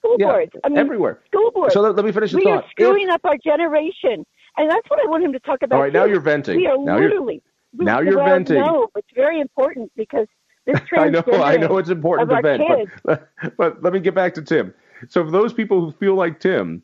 School 0.08 0.17
yeah, 0.20 0.28
boards. 0.28 0.52
I 0.63 0.70
mean, 0.70 0.78
everywhere. 0.78 1.22
School 1.28 1.52
boards. 1.52 1.74
So 1.74 1.82
let, 1.82 1.96
let 1.96 2.06
me 2.06 2.12
finish 2.12 2.32
the 2.32 2.38
we 2.38 2.43
thought. 2.43 2.63
are 2.63 2.70
screwing 2.70 3.08
if, 3.08 3.15
up 3.15 3.22
our 3.26 3.38
generation. 3.38 4.26
And 4.58 4.72
that's 4.72 4.89
what 4.89 5.00
I 5.04 5.10
want 5.10 5.24
him 5.24 5.34
to 5.34 5.39
talk 5.39 5.62
about. 5.62 5.76
All 5.76 5.82
right, 5.82 5.91
too. 5.91 6.00
now 6.00 6.06
you're 6.06 6.20
venting. 6.20 6.58
We 6.58 6.67
are 6.67 6.78
now 6.78 7.00
literally. 7.00 7.41
You're, 7.74 7.86
now 7.86 8.00
you're 8.00 8.17
well, 8.17 8.26
venting. 8.26 8.60
No, 8.60 8.88
it's 8.96 9.08
very 9.13 9.39
important 9.39 9.91
because 9.96 10.28
this 10.65 10.80
I 10.98 11.10
know, 11.10 11.24
I 11.32 11.58
know 11.58 11.78
it's 11.78 11.89
important 11.89 12.30
to 12.30 12.41
vent, 12.41 12.89
but, 13.04 13.30
but 13.58 13.84
let 13.84 13.93
me 13.93 14.00
get 14.00 14.15
back 14.15 14.34
to 14.36 14.41
Tim. 14.41 14.74
So 15.10 15.24
for 15.24 15.32
those 15.32 15.54
people 15.54 15.82
who 15.82 15.91
feel 15.91 16.15
like 16.15 16.39
Tim, 16.39 16.82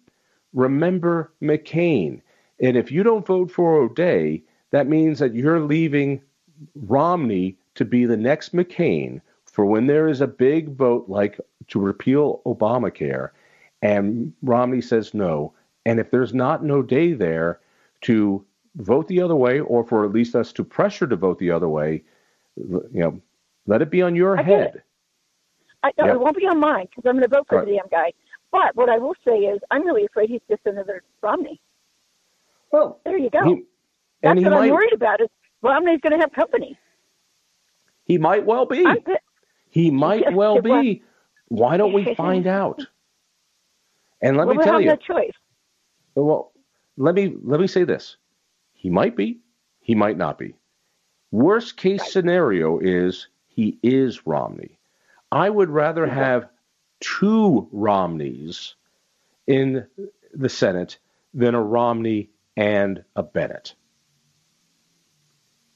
remember 0.54 1.34
McCain. 1.42 2.22
And 2.60 2.78
if 2.78 2.92
you 2.92 3.04
don't 3.04 3.26
vote 3.26 3.52
for 3.52 3.76
O'Dea, 3.76 4.44
that 4.72 4.88
means 4.88 5.20
that 5.20 5.34
you're 5.34 5.60
leaving 5.60 6.22
Romney 6.76 7.58
to 7.76 7.86
be 7.86 8.06
the 8.06 8.18
next 8.18 8.56
McCain 8.56 9.20
for 9.54 9.66
when 9.66 9.86
there 9.86 10.10
is 10.10 10.20
a 10.20 10.28
big 10.28 10.76
vote 10.76 11.06
like 11.08 11.40
to 11.68 11.80
repeal 11.80 12.42
Obamacare 12.46 13.30
and 13.84 14.34
Romney 14.42 14.82
says 14.82 15.14
no. 15.14 15.54
And 15.86 16.00
if 16.00 16.10
there's 16.10 16.34
not 16.34 16.64
no 16.64 16.82
day 16.82 17.14
there 17.14 17.60
to 18.02 18.44
vote 18.78 19.08
the 19.08 19.22
other 19.22 19.36
way 19.36 19.60
or 19.60 19.86
for 19.86 20.06
at 20.06 20.12
least 20.12 20.36
us 20.36 20.52
to 20.54 20.64
pressure 20.64 21.06
to 21.06 21.16
vote 21.16 21.38
the 21.38 21.52
other 21.52 21.70
way, 21.70 22.04
you 22.58 22.90
know, 22.94 23.22
let 23.68 23.84
it 23.84 23.92
be 23.92 24.02
on 24.02 24.16
your 24.16 24.40
I 24.40 24.42
head. 24.42 24.84
I, 25.84 25.92
no, 26.00 26.08
yep. 26.08 26.16
it 26.16 26.20
won't 26.20 26.38
be 26.38 26.48
on 26.48 26.60
mine 26.60 26.88
because 26.90 27.08
I'm 27.08 27.16
going 27.16 27.30
to 27.30 27.36
vote 27.36 27.46
for 27.48 27.60
right. 27.60 27.68
the 27.68 27.74
damn 27.74 27.88
guy. 27.92 28.12
But 28.52 28.76
what 28.76 28.90
I 28.90 28.98
will 28.98 29.16
say 29.26 29.38
is, 29.38 29.60
I'm 29.70 29.86
really 29.86 30.06
afraid 30.06 30.30
he's 30.30 30.42
just 30.50 30.62
another 30.66 31.04
Romney. 31.22 31.62
Well, 32.72 33.00
there 33.06 33.18
you 33.18 33.30
go. 33.30 33.44
He, 33.44 33.64
That's 34.24 34.42
what 34.42 34.52
might, 34.52 34.66
I'm 34.66 34.72
worried 34.72 34.94
about. 34.94 35.22
Is 35.22 35.28
Romney's 35.62 36.00
going 36.02 36.14
to 36.14 36.20
have 36.20 36.32
company. 36.34 36.78
He 38.06 38.18
might 38.18 38.46
well 38.46 38.66
be. 38.66 38.84
He 39.74 39.90
might 40.06 40.34
well 40.34 40.62
be. 40.62 41.02
Why 41.48 41.78
don't 41.78 41.94
we 41.94 42.14
find 42.18 42.48
out? 42.48 42.82
And 44.22 44.38
let 44.38 44.48
well, 44.48 44.56
me 44.56 44.64
tell 44.64 44.80
you. 44.80 44.88
No 44.88 44.96
choice. 44.96 45.34
Well, 46.16 46.52
let 46.96 47.16
me 47.16 47.36
let 47.44 47.60
me 47.60 47.68
say 47.68 47.84
this. 47.84 48.18
He 48.74 48.90
might 48.90 49.18
be. 49.18 49.40
He 49.82 49.96
might 49.96 50.18
not 50.18 50.38
be. 50.38 50.56
Worst 51.32 51.76
case 51.78 52.02
right. 52.02 52.10
scenario 52.10 52.78
is 52.80 53.28
he 53.48 53.80
is 53.82 54.26
Romney. 54.28 54.78
I 55.32 55.50
would 55.50 55.70
rather 55.70 56.06
have 56.06 56.48
two 57.00 57.68
Romneys 57.72 58.76
in 59.48 59.88
the 60.34 60.50
Senate 60.50 61.00
than 61.34 61.56
a 61.56 61.62
Romney 61.62 62.30
and 62.56 63.04
a 63.16 63.24
Bennet. 63.24 63.74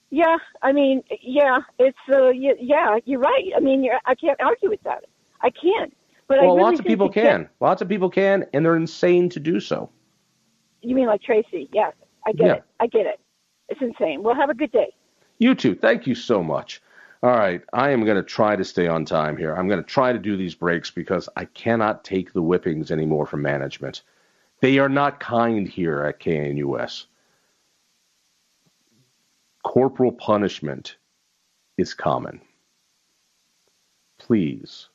Yeah, 0.09 0.37
I 0.61 0.71
mean, 0.71 1.03
yeah, 1.21 1.59
it's 1.79 1.97
uh, 2.11 2.29
yeah, 2.29 2.97
you're 3.05 3.19
right. 3.19 3.51
I 3.55 3.59
mean, 3.59 3.89
I 4.05 4.15
can't 4.15 4.39
argue 4.41 4.69
with 4.69 4.81
that. 4.83 5.05
I 5.41 5.49
can't. 5.49 5.95
But 6.27 6.39
well, 6.39 6.55
really 6.55 6.63
lots 6.63 6.79
of 6.79 6.85
people 6.85 7.09
can. 7.09 7.49
Lots 7.59 7.81
of 7.81 7.89
people 7.89 8.09
can, 8.09 8.45
and 8.53 8.65
they're 8.65 8.75
insane 8.75 9.29
to 9.29 9.39
do 9.39 9.59
so. 9.59 9.89
You 10.81 10.95
mean 10.95 11.07
like 11.07 11.21
Tracy? 11.21 11.69
Yes, 11.73 11.93
I 12.25 12.31
get 12.33 12.47
yeah. 12.47 12.53
it. 12.53 12.63
I 12.79 12.87
get 12.87 13.05
it. 13.05 13.19
It's 13.69 13.81
insane. 13.81 14.23
Well, 14.23 14.35
have 14.35 14.49
a 14.49 14.53
good 14.53 14.71
day. 14.71 14.93
You 15.39 15.55
too. 15.55 15.75
Thank 15.75 16.07
you 16.07 16.15
so 16.15 16.41
much. 16.41 16.81
All 17.23 17.31
right, 17.31 17.61
I 17.73 17.89
am 17.89 18.05
going 18.05 18.17
to 18.17 18.23
try 18.23 18.55
to 18.55 18.63
stay 18.63 18.87
on 18.87 19.03
time 19.03 19.37
here. 19.37 19.55
I'm 19.55 19.67
going 19.67 19.81
to 19.81 19.87
try 19.87 20.13
to 20.13 20.19
do 20.19 20.37
these 20.37 20.53
breaks 20.53 20.91
because 20.91 21.27
I 21.35 21.45
cannot 21.45 22.03
take 22.03 22.31
the 22.31 22.43
whippings 22.43 22.91
anymore 22.91 23.25
from 23.25 23.41
management. 23.41 24.03
They 24.61 24.77
are 24.77 24.89
not 24.89 25.19
kind 25.19 25.67
here 25.67 26.03
at 26.03 26.19
KNUS. 26.19 27.05
Corporal 29.67 30.13
punishment 30.13 30.95
is 31.77 31.93
common. 31.93 32.39
Please, 34.17 34.87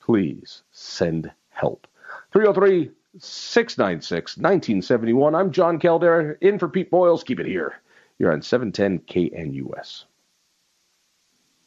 please 0.00 0.64
send 0.72 1.30
help. 1.50 1.86
303 2.32 2.90
696 3.20 4.36
1971. 4.36 5.36
I'm 5.36 5.52
John 5.52 5.78
Caldara, 5.78 6.36
in 6.40 6.58
for 6.58 6.68
Pete 6.68 6.90
Boyles. 6.90 7.22
Keep 7.22 7.38
it 7.38 7.46
here. 7.46 7.76
You're 8.18 8.32
on 8.32 8.42
710 8.42 8.98
KNUS. 9.06 10.06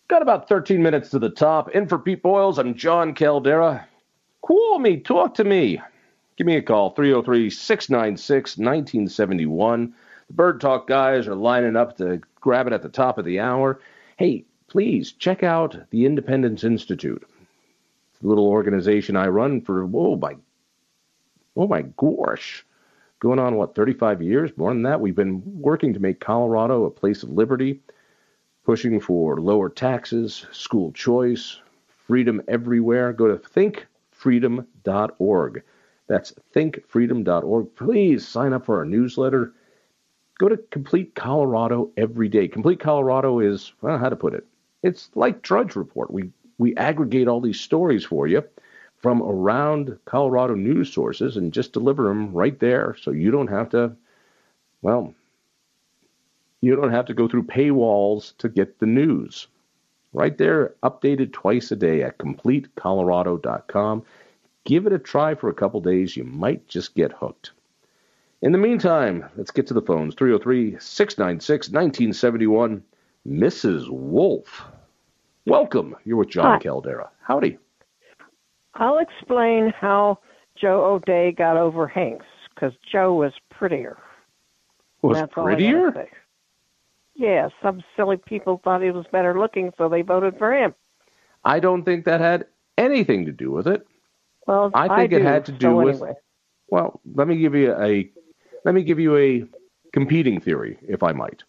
Got 0.09 0.21
about 0.21 0.49
13 0.49 0.83
minutes 0.83 1.11
to 1.11 1.19
the 1.19 1.29
top. 1.29 1.69
In 1.69 1.87
for 1.87 1.97
Pete 1.97 2.21
Boyles, 2.21 2.59
I'm 2.59 2.75
John 2.75 3.15
Caldara. 3.15 3.85
Call 4.41 4.79
me, 4.79 4.97
talk 4.97 5.35
to 5.35 5.45
me. 5.45 5.81
Give 6.35 6.45
me 6.45 6.57
a 6.57 6.61
call, 6.61 6.89
303 6.89 7.49
696 7.49 8.57
1971. 8.57 9.93
The 10.31 10.35
Bird 10.37 10.61
Talk 10.61 10.87
guys 10.87 11.27
are 11.27 11.35
lining 11.35 11.75
up 11.75 11.97
to 11.97 12.21
grab 12.39 12.65
it 12.65 12.71
at 12.71 12.81
the 12.81 12.87
top 12.87 13.17
of 13.17 13.25
the 13.25 13.41
hour. 13.41 13.81
Hey, 14.15 14.45
please 14.69 15.11
check 15.11 15.43
out 15.43 15.75
the 15.89 16.05
Independence 16.05 16.63
Institute. 16.63 17.27
It's 18.13 18.23
a 18.23 18.27
little 18.27 18.47
organization 18.47 19.17
I 19.17 19.27
run 19.27 19.59
for, 19.59 19.83
oh 19.83 20.15
my, 20.15 20.37
oh 21.57 21.67
my 21.67 21.81
gosh, 21.81 22.65
going 23.19 23.39
on, 23.39 23.55
what, 23.55 23.75
35 23.75 24.21
years? 24.21 24.51
More 24.55 24.73
than 24.73 24.83
that. 24.83 25.01
We've 25.01 25.13
been 25.13 25.43
working 25.45 25.93
to 25.95 25.99
make 25.99 26.21
Colorado 26.21 26.85
a 26.85 26.91
place 26.91 27.23
of 27.23 27.31
liberty 27.31 27.81
pushing 28.63 29.01
for 29.01 29.41
lower 29.41 29.67
taxes, 29.67 30.45
school 30.53 30.93
choice, 30.93 31.59
freedom 32.07 32.41
everywhere. 32.47 33.11
Go 33.11 33.27
to 33.27 33.35
thinkfreedom.org. 34.15 35.63
That's 36.07 36.33
thinkfreedom.org. 36.55 37.75
Please 37.75 38.25
sign 38.25 38.53
up 38.53 38.65
for 38.65 38.77
our 38.77 38.85
newsletter. 38.85 39.51
Go 40.41 40.49
to 40.49 40.57
Complete 40.57 41.13
Colorado 41.13 41.91
every 41.95 42.27
day. 42.27 42.47
Complete 42.47 42.79
Colorado 42.79 43.37
is, 43.37 43.73
well, 43.79 43.99
how 43.99 44.09
to 44.09 44.15
put 44.15 44.33
it? 44.33 44.43
It's 44.81 45.11
like 45.13 45.43
Drudge 45.43 45.75
Report. 45.75 46.09
We 46.09 46.31
we 46.57 46.75
aggregate 46.77 47.27
all 47.27 47.41
these 47.41 47.59
stories 47.59 48.03
for 48.03 48.25
you 48.25 48.43
from 48.97 49.21
around 49.21 49.99
Colorado 50.05 50.55
news 50.55 50.91
sources 50.91 51.37
and 51.37 51.53
just 51.53 51.73
deliver 51.73 52.05
them 52.07 52.33
right 52.33 52.59
there 52.59 52.95
so 52.99 53.11
you 53.11 53.29
don't 53.29 53.49
have 53.49 53.69
to, 53.69 53.95
well, 54.81 55.13
you 56.59 56.75
don't 56.75 56.91
have 56.91 57.05
to 57.05 57.13
go 57.13 57.27
through 57.27 57.43
paywalls 57.43 58.35
to 58.37 58.49
get 58.49 58.79
the 58.79 58.87
news. 58.87 59.45
Right 60.11 60.35
there, 60.35 60.73
updated 60.81 61.33
twice 61.33 61.71
a 61.71 61.75
day 61.75 62.01
at 62.01 62.17
completecolorado.com. 62.17 64.03
Give 64.63 64.87
it 64.87 64.93
a 64.93 64.97
try 64.97 65.35
for 65.35 65.49
a 65.49 65.53
couple 65.53 65.81
days. 65.81 66.17
You 66.17 66.23
might 66.23 66.67
just 66.67 66.95
get 66.95 67.11
hooked. 67.11 67.51
In 68.41 68.51
the 68.51 68.57
meantime, 68.57 69.25
let's 69.37 69.51
get 69.51 69.67
to 69.67 69.73
the 69.73 69.81
phones 69.81 70.15
303 70.15 70.77
696 70.79 71.69
1971. 71.69 72.83
Mrs. 73.27 73.87
Wolf. 73.89 74.63
Welcome. 75.45 75.95
You're 76.05 76.17
with 76.17 76.29
John 76.29 76.57
Hi. 76.57 76.59
Caldara. 76.59 77.09
Howdy. 77.21 77.59
I'll 78.73 78.97
explain 78.97 79.71
how 79.79 80.17
Joe 80.59 80.83
O'Dea 80.85 81.33
got 81.33 81.55
over 81.55 81.87
Hanks 81.87 82.25
because 82.53 82.73
Joe 82.91 83.13
was 83.13 83.33
prettier. 83.51 83.97
Was 85.03 85.19
That's 85.19 85.33
prettier? 85.33 86.07
Yeah, 87.15 87.49
some 87.61 87.83
silly 87.95 88.17
people 88.17 88.59
thought 88.63 88.81
he 88.81 88.89
was 88.89 89.05
better 89.11 89.39
looking, 89.39 89.71
so 89.77 89.87
they 89.87 90.01
voted 90.01 90.37
for 90.39 90.51
him. 90.51 90.73
I 91.43 91.59
don't 91.59 91.83
think 91.83 92.05
that 92.05 92.21
had 92.21 92.45
anything 92.77 93.25
to 93.25 93.31
do 93.31 93.51
with 93.51 93.67
it. 93.67 93.85
Well, 94.47 94.71
I 94.73 94.87
think 94.87 95.13
I 95.13 95.17
it 95.17 95.19
do, 95.19 95.25
had 95.25 95.45
to 95.45 95.51
do 95.51 95.67
so 95.67 95.75
with. 95.75 95.95
Anyway. 95.95 96.13
Well, 96.69 97.01
let 97.13 97.27
me 97.27 97.37
give 97.37 97.53
you 97.53 97.75
a 97.79 98.09
let 98.65 98.75
me 98.75 98.83
give 98.83 98.99
you 98.99 99.17
a 99.17 99.45
competing 99.93 100.39
theory, 100.39 100.77
if 100.87 101.03
I 101.03 101.11
might. 101.11 101.43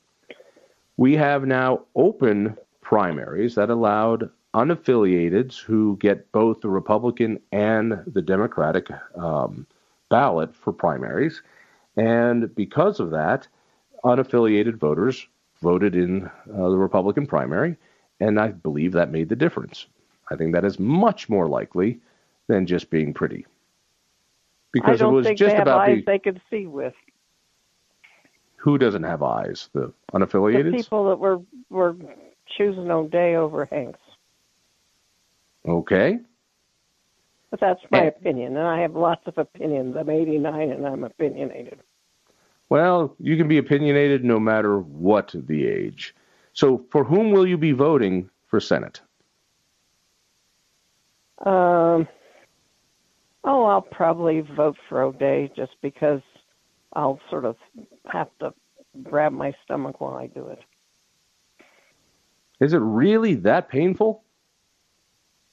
We 0.96 1.14
have 1.16 1.44
now 1.44 1.82
open 1.94 2.56
primaries 2.80 3.54
that 3.54 3.70
allowed 3.70 4.30
unaffiliateds 4.54 5.58
who 5.58 5.96
get 5.98 6.30
both 6.32 6.60
the 6.60 6.68
Republican 6.68 7.40
and 7.52 8.02
the 8.06 8.22
Democratic 8.22 8.88
um, 9.16 9.66
ballot 10.10 10.54
for 10.54 10.72
primaries. 10.72 11.42
And 11.96 12.54
because 12.54 13.00
of 13.00 13.10
that, 13.10 13.48
unaffiliated 14.04 14.76
voters 14.76 15.26
voted 15.62 15.94
in 15.94 16.26
uh, 16.26 16.68
the 16.68 16.76
Republican 16.76 17.26
primary. 17.26 17.76
And 18.20 18.38
I 18.38 18.48
believe 18.48 18.92
that 18.92 19.10
made 19.10 19.28
the 19.28 19.36
difference. 19.36 19.86
I 20.30 20.36
think 20.36 20.52
that 20.52 20.64
is 20.64 20.78
much 20.78 21.28
more 21.28 21.48
likely 21.48 22.00
than 22.48 22.66
just 22.66 22.90
being 22.90 23.14
pretty. 23.14 23.46
Because 24.72 25.00
it 25.00 25.06
was 25.06 25.28
just 25.36 25.56
about 25.56 25.88
eyes 25.88 25.98
the, 25.98 26.12
they 26.12 26.18
could 26.18 26.40
see 26.50 26.66
with. 26.66 26.94
Who 28.56 28.78
doesn't 28.78 29.02
have 29.02 29.22
eyes? 29.22 29.68
The 29.72 29.92
unaffiliated? 30.14 30.72
People 30.72 31.08
that 31.10 31.18
were 31.18 31.40
were 31.68 31.96
choosing 32.56 32.90
O'Dea 32.90 33.34
over 33.34 33.66
Hanks. 33.66 34.00
Okay. 35.66 36.18
But 37.50 37.60
that's 37.60 37.80
my 37.90 37.98
and, 37.98 38.08
opinion, 38.08 38.56
and 38.56 38.66
I 38.66 38.80
have 38.80 38.94
lots 38.94 39.26
of 39.26 39.36
opinions. 39.36 39.94
I'm 39.98 40.08
89 40.08 40.70
and 40.70 40.86
I'm 40.86 41.04
opinionated. 41.04 41.80
Well, 42.70 43.14
you 43.18 43.36
can 43.36 43.48
be 43.48 43.58
opinionated 43.58 44.24
no 44.24 44.40
matter 44.40 44.78
what 44.78 45.34
the 45.34 45.66
age. 45.66 46.14
So, 46.54 46.86
for 46.90 47.04
whom 47.04 47.30
will 47.30 47.46
you 47.46 47.58
be 47.58 47.72
voting 47.72 48.30
for 48.46 48.60
Senate? 48.60 49.02
Um, 51.44 52.08
oh, 53.44 53.64
I'll 53.64 53.82
probably 53.82 54.40
vote 54.40 54.76
for 54.88 55.02
O'Dea 55.02 55.50
just 55.54 55.72
because 55.82 56.20
I'll 56.92 57.20
sort 57.30 57.44
of 57.44 57.56
have 58.06 58.28
to 58.40 58.52
grab 59.02 59.32
my 59.32 59.52
stomach 59.64 60.00
while 60.00 60.14
I 60.14 60.26
do 60.26 60.48
it. 60.48 60.58
Is 62.60 62.72
it 62.72 62.78
really 62.78 63.34
that 63.36 63.68
painful? 63.68 64.22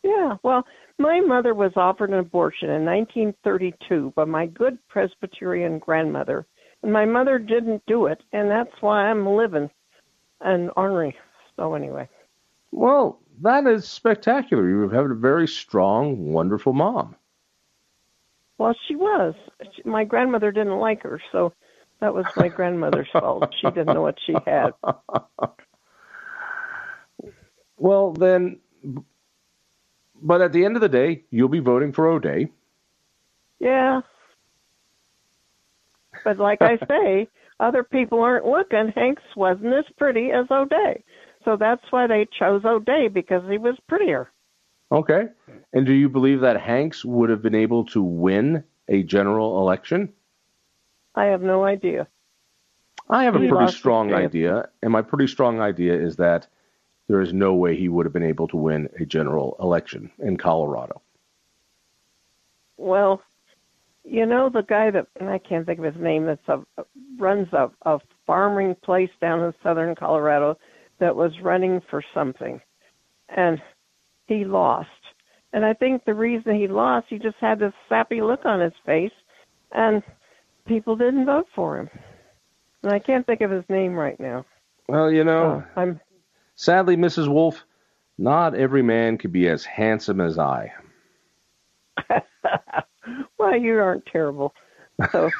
Yeah, 0.03 0.37
well, 0.43 0.65
my 0.97 1.19
mother 1.19 1.53
was 1.53 1.71
offered 1.75 2.11
an 2.11 2.19
abortion 2.19 2.69
in 2.69 2.85
1932 2.85 4.13
by 4.15 4.25
my 4.25 4.45
good 4.45 4.77
Presbyterian 4.87 5.79
grandmother, 5.79 6.45
and 6.83 6.93
my 6.93 7.05
mother 7.05 7.37
didn't 7.37 7.83
do 7.85 8.05
it, 8.05 8.21
and 8.31 8.49
that's 8.49 8.81
why 8.81 9.05
I'm 9.05 9.27
living 9.27 9.69
and 10.41 10.69
ornery. 10.77 11.15
So 11.55 11.73
anyway. 11.73 12.07
Well, 12.71 13.19
that 13.41 13.65
is 13.65 13.87
spectacular. 13.87 14.69
You 14.69 14.89
have 14.89 15.09
a 15.09 15.15
very 15.15 15.47
strong, 15.47 16.31
wonderful 16.31 16.73
mom. 16.73 17.15
Well, 18.59 18.75
she 18.87 18.95
was. 18.95 19.33
My 19.85 20.03
grandmother 20.03 20.51
didn't 20.51 20.77
like 20.77 21.01
her, 21.03 21.19
so 21.31 21.53
that 22.01 22.13
was 22.13 22.25
my 22.35 22.49
grandmother's 22.49 23.07
fault. 23.11 23.55
She 23.59 23.67
didn't 23.71 23.87
know 23.95 24.03
what 24.03 24.17
she 24.25 24.35
had. 24.45 24.71
Well, 27.81 28.11
then, 28.11 28.59
but 30.21 30.41
at 30.41 30.51
the 30.51 30.65
end 30.65 30.75
of 30.75 30.81
the 30.81 30.89
day, 30.89 31.23
you'll 31.31 31.47
be 31.47 31.61
voting 31.61 31.93
for 31.93 32.07
O'Dea. 32.07 32.49
Yeah. 33.59 34.01
But 36.25 36.39
like 36.39 36.61
I 36.61 36.77
say, 36.89 37.29
other 37.61 37.83
people 37.85 38.19
aren't 38.21 38.45
looking. 38.45 38.91
Hanks 38.93 39.23
wasn't 39.37 39.73
as 39.73 39.85
pretty 39.97 40.31
as 40.31 40.45
O'Dea. 40.51 41.01
So 41.45 41.55
that's 41.55 41.83
why 41.89 42.07
they 42.07 42.27
chose 42.37 42.63
O'Dea 42.65 43.07
because 43.07 43.43
he 43.49 43.57
was 43.57 43.77
prettier. 43.87 44.29
Okay. 44.91 45.27
And 45.73 45.85
do 45.85 45.93
you 45.93 46.09
believe 46.09 46.41
that 46.41 46.59
Hanks 46.59 47.05
would 47.05 47.29
have 47.29 47.41
been 47.41 47.55
able 47.55 47.85
to 47.87 48.01
win 48.01 48.63
a 48.87 49.03
general 49.03 49.59
election? 49.59 50.13
I 51.15 51.25
have 51.25 51.41
no 51.41 51.63
idea. 51.63 52.07
I 53.09 53.23
have 53.23 53.35
he 53.35 53.47
a 53.47 53.49
pretty 53.49 53.71
strong 53.71 54.13
idea, 54.13 54.69
and 54.81 54.91
my 54.91 55.01
pretty 55.01 55.27
strong 55.27 55.59
idea 55.59 55.93
is 55.93 56.17
that 56.17 56.47
there 57.07 57.21
is 57.21 57.33
no 57.33 57.55
way 57.55 57.75
he 57.75 57.89
would 57.89 58.05
have 58.05 58.13
been 58.13 58.23
able 58.23 58.47
to 58.49 58.57
win 58.57 58.87
a 58.99 59.05
general 59.05 59.57
election 59.59 60.11
in 60.19 60.37
Colorado. 60.37 61.01
Well, 62.77 63.21
you 64.03 64.25
know 64.25 64.49
the 64.49 64.61
guy 64.61 64.91
that 64.91 65.07
I 65.19 65.39
can't 65.39 65.65
think 65.65 65.79
of 65.79 65.85
his 65.85 66.01
name 66.01 66.25
that's 66.25 66.47
a 66.47 66.61
runs 67.17 67.51
a, 67.51 67.69
a 67.81 67.99
farming 68.25 68.75
place 68.83 69.09
down 69.19 69.41
in 69.41 69.53
southern 69.61 69.95
Colorado 69.95 70.57
that 70.99 71.15
was 71.15 71.31
running 71.41 71.81
for 71.89 72.03
something, 72.13 72.61
and 73.27 73.61
he 74.27 74.45
lost. 74.45 74.89
And 75.53 75.65
I 75.65 75.73
think 75.73 76.05
the 76.05 76.13
reason 76.13 76.55
he 76.55 76.67
lost, 76.67 77.07
he 77.09 77.17
just 77.17 77.37
had 77.41 77.59
this 77.59 77.73
sappy 77.87 78.21
look 78.21 78.45
on 78.45 78.59
his 78.59 78.73
face, 78.85 79.11
and 79.71 80.03
people 80.67 80.95
didn't 80.95 81.25
vote 81.25 81.47
for 81.55 81.79
him. 81.79 81.89
And 82.83 82.93
I 82.93 82.99
can't 82.99 83.25
think 83.25 83.41
of 83.41 83.51
his 83.51 83.63
name 83.67 83.93
right 83.93 84.19
now. 84.19 84.45
Well, 84.87 85.11
you 85.11 85.23
know, 85.23 85.63
uh, 85.75 85.79
I'm. 85.79 85.99
Sadly, 86.55 86.97
Mrs. 86.97 87.27
Wolf, 87.27 87.63
not 88.17 88.55
every 88.55 88.81
man 88.81 89.17
could 89.17 89.31
be 89.31 89.47
as 89.47 89.63
handsome 89.65 90.21
as 90.21 90.37
I. 90.37 90.71
well, 93.37 93.57
you 93.57 93.79
aren't 93.79 94.05
terrible. 94.05 94.53
So. 95.11 95.29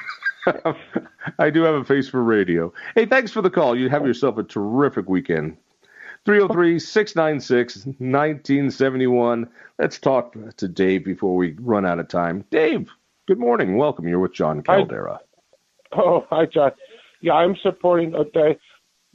I 1.39 1.50
do 1.50 1.63
have 1.63 1.76
a 1.76 1.84
face 1.84 2.08
for 2.08 2.24
radio. 2.24 2.74
Hey, 2.95 3.06
thanks 3.06 3.32
for 3.32 3.41
the 3.41 3.50
call. 3.50 3.76
You 3.76 3.89
have 3.89 4.06
yourself 4.06 4.38
a 4.38 4.43
terrific 4.43 5.10
weekend. 5.10 5.58
303 6.29 6.77
696 6.77 7.85
1971. 7.87 9.49
Let's 9.79 9.97
talk 9.97 10.35
to 10.57 10.67
Dave 10.67 11.03
before 11.03 11.35
we 11.35 11.55
run 11.59 11.87
out 11.87 11.97
of 11.97 12.07
time. 12.07 12.45
Dave, 12.51 12.87
good 13.27 13.39
morning. 13.39 13.77
Welcome. 13.77 14.07
You're 14.07 14.19
with 14.19 14.35
John 14.35 14.61
Caldara. 14.61 15.17
Hi. 15.91 15.99
Oh, 15.99 16.27
hi, 16.29 16.45
John. 16.45 16.69
Yeah, 17.23 17.33
I'm 17.33 17.55
supporting 17.63 18.13
okay. 18.13 18.59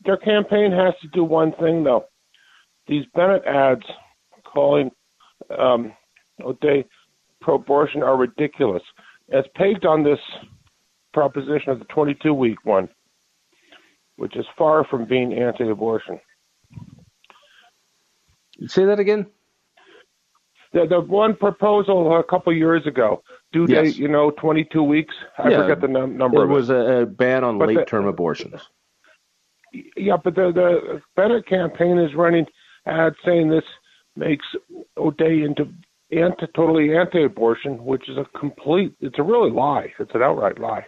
Their 0.05 0.17
campaign 0.17 0.73
has 0.73 0.95
to 1.03 1.09
do 1.13 1.23
one 1.23 1.53
thing, 1.53 1.85
though. 1.85 2.07
These 2.89 3.05
Bennet 3.15 3.45
ads 3.47 3.85
calling 4.43 4.91
um, 5.57 5.93
O'Dea 6.45 6.85
pro-abortion 7.41 8.03
are 8.03 8.17
ridiculous. 8.17 8.83
It's 9.29 9.47
pegged 9.55 9.87
on 9.87 10.03
this 10.03 10.19
proposition 11.13 11.71
of 11.71 11.79
the 11.79 11.85
22-week 11.85 12.65
one, 12.65 12.89
which 14.17 14.35
is 14.35 14.47
far 14.59 14.85
from 14.85 15.07
being 15.07 15.33
anti-abortion. 15.33 16.19
Say 18.67 18.85
that 18.85 19.01
again. 19.01 19.27
The, 20.73 20.87
the 20.87 21.01
one 21.01 21.37
proposal 21.37 22.19
a 22.19 22.25
couple 22.25 22.53
years 22.53 22.85
ago, 22.87 23.23
due 23.53 23.67
yes. 23.69 23.85
date, 23.85 23.97
you 23.97 24.09
know, 24.09 24.33
22 24.33 24.83
weeks. 24.83 25.15
I 25.39 25.51
yeah, 25.51 25.63
forget 25.63 25.81
the 25.81 25.89
num- 25.89 26.17
number. 26.17 26.43
It 26.43 26.49
was 26.49 26.69
a, 26.69 26.75
a, 26.75 27.07
ban 27.07 27.45
on 27.45 27.59
late-term 27.59 28.07
abortions. 28.07 28.61
Yeah, 29.97 30.17
but 30.17 30.35
the 30.35 30.53
the 30.53 31.03
Bennet 31.17 31.47
campaign 31.47 31.99
is 31.99 32.15
running 32.15 32.47
ads 32.87 33.17
saying 33.25 33.51
this 33.51 33.65
makes 34.17 34.47
O'Dea 34.97 35.43
into 35.45 35.69
anti 36.13 36.47
totally 36.55 36.97
anti-abortion, 36.97 37.85
which 37.85 38.09
is 38.09 38.17
a 38.17 38.25
complete. 38.39 38.95
It's 39.01 39.19
a 39.19 39.23
really 39.23 39.51
lie. 39.51 39.93
It's 39.99 40.15
an 40.15 40.23
outright 40.23 40.59
lie. 40.59 40.87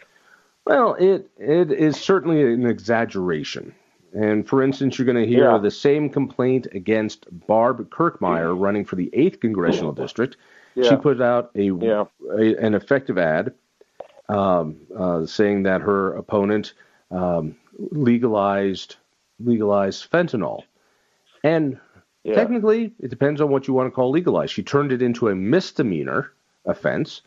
Well, 0.66 0.94
it 0.94 1.30
it 1.38 1.70
is 1.70 1.96
certainly 1.96 2.42
an 2.42 2.66
exaggeration. 2.66 3.74
And 4.14 4.48
for 4.48 4.62
instance, 4.62 4.98
you're 4.98 5.06
going 5.06 5.22
to 5.22 5.26
hear 5.26 5.50
yeah. 5.50 5.58
the 5.58 5.70
same 5.70 6.08
complaint 6.08 6.68
against 6.72 7.26
Barb 7.46 7.90
Kirkmeyer 7.90 8.58
running 8.58 8.84
for 8.84 8.96
the 8.96 9.10
8th 9.12 9.40
congressional 9.40 9.92
district. 9.92 10.36
Yeah. 10.74 10.90
She 10.90 10.96
put 10.96 11.20
out 11.20 11.50
a, 11.54 11.64
yeah. 11.64 12.04
a, 12.30 12.56
an 12.56 12.74
effective 12.74 13.18
ad 13.18 13.54
um, 14.28 14.76
uh, 14.96 15.26
saying 15.26 15.64
that 15.64 15.80
her 15.80 16.14
opponent 16.14 16.74
um, 17.10 17.56
legalized 17.78 18.96
legalized 19.38 20.10
fentanyl, 20.10 20.62
and 21.44 21.78
technically 22.24 22.92
it 22.98 23.10
depends 23.10 23.40
on 23.40 23.50
what 23.50 23.68
you 23.68 23.74
want 23.74 23.86
to 23.86 23.90
call 23.90 24.10
legalized. 24.10 24.52
She 24.52 24.62
turned 24.62 24.92
it 24.92 25.02
into 25.02 25.28
a 25.28 25.34
misdemeanor 25.34 26.32
offense, 26.64 27.22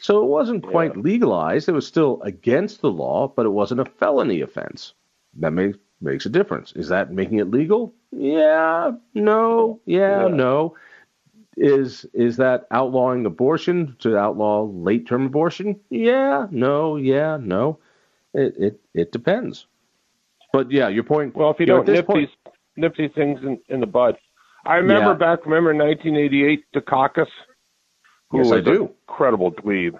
so 0.00 0.22
it 0.22 0.26
wasn't 0.26 0.64
quite 0.64 0.96
legalized. 0.96 1.68
It 1.68 1.72
was 1.72 1.86
still 1.86 2.20
against 2.22 2.80
the 2.80 2.90
law, 2.90 3.28
but 3.28 3.46
it 3.46 3.50
wasn't 3.50 3.80
a 3.80 3.84
felony 3.84 4.40
offense. 4.40 4.94
That 5.38 5.52
makes 5.52 5.78
makes 6.02 6.26
a 6.26 6.30
difference. 6.30 6.72
Is 6.72 6.88
that 6.88 7.12
making 7.12 7.38
it 7.38 7.50
legal? 7.50 7.94
Yeah, 8.10 8.92
no, 9.14 9.80
yeah, 9.86 10.22
yeah. 10.22 10.28
no. 10.28 10.76
Is 11.56 12.06
is 12.14 12.38
that 12.38 12.66
outlawing 12.70 13.26
abortion 13.26 13.96
to 14.00 14.16
outlaw 14.16 14.64
late 14.64 15.06
term 15.06 15.26
abortion? 15.26 15.78
Yeah, 15.90 16.46
no, 16.50 16.96
yeah, 16.96 17.36
no. 17.40 17.78
It 18.32 18.54
it 18.58 18.80
it 18.94 19.12
depends. 19.12 19.66
But 20.52 20.70
yeah, 20.70 20.88
your 20.88 21.04
point. 21.04 21.34
Well, 21.34 21.50
if 21.50 21.60
you, 21.60 21.66
don't 21.66 21.86
nip 21.86 22.06
point, 22.06 22.30
these 22.30 22.52
nip 22.76 22.94
these 22.96 23.10
things 23.14 23.40
in, 23.42 23.58
in 23.68 23.80
the 23.80 23.86
bud, 23.86 24.16
I 24.64 24.76
remember 24.76 25.10
yeah. 25.10 25.16
back. 25.36 25.44
Remember 25.44 25.74
1988 25.74 26.64
Dukakis, 26.74 27.26
who 28.30 28.38
yes, 28.38 28.46
was 28.46 28.52
I 28.52 28.60
do. 28.60 28.90
incredible 29.08 29.52
dweeb, 29.52 29.98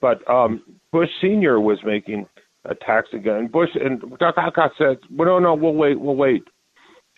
but 0.00 0.28
um, 0.30 0.62
Bush 0.92 1.10
Senior 1.20 1.60
was 1.60 1.78
making 1.84 2.26
attacks 2.68 3.08
again. 3.12 3.48
Bush 3.48 3.70
and 3.74 4.00
Dukakis 4.00 4.70
said, 4.78 4.98
"Well, 5.10 5.28
no, 5.28 5.38
no, 5.38 5.54
we'll 5.54 5.74
wait, 5.74 6.00
we'll 6.00 6.16
wait," 6.16 6.44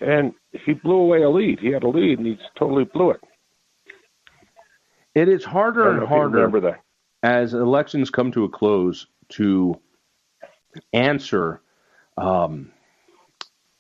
and 0.01 0.33
he 0.53 0.75
blew 0.75 0.97
away 0.97 1.23
a 1.23 1.31
lead. 1.31 1.59
He 1.61 1.69
had 1.69 1.83
a 1.83 1.89
lead, 1.89 2.19
and 2.19 2.27
he 2.27 2.39
totally 2.59 2.85
blew 2.85 3.11
it. 3.11 3.21
It 5.15 5.29
is 5.29 5.45
harder 5.45 5.91
and 5.91 6.07
harder 6.07 6.79
as 7.23 7.55
elections 7.55 8.11
come 8.11 8.31
to 8.33 8.45
a 8.45 8.49
close 8.49 9.07
to 9.31 9.81
answer 10.93 11.61
um, 12.17 12.71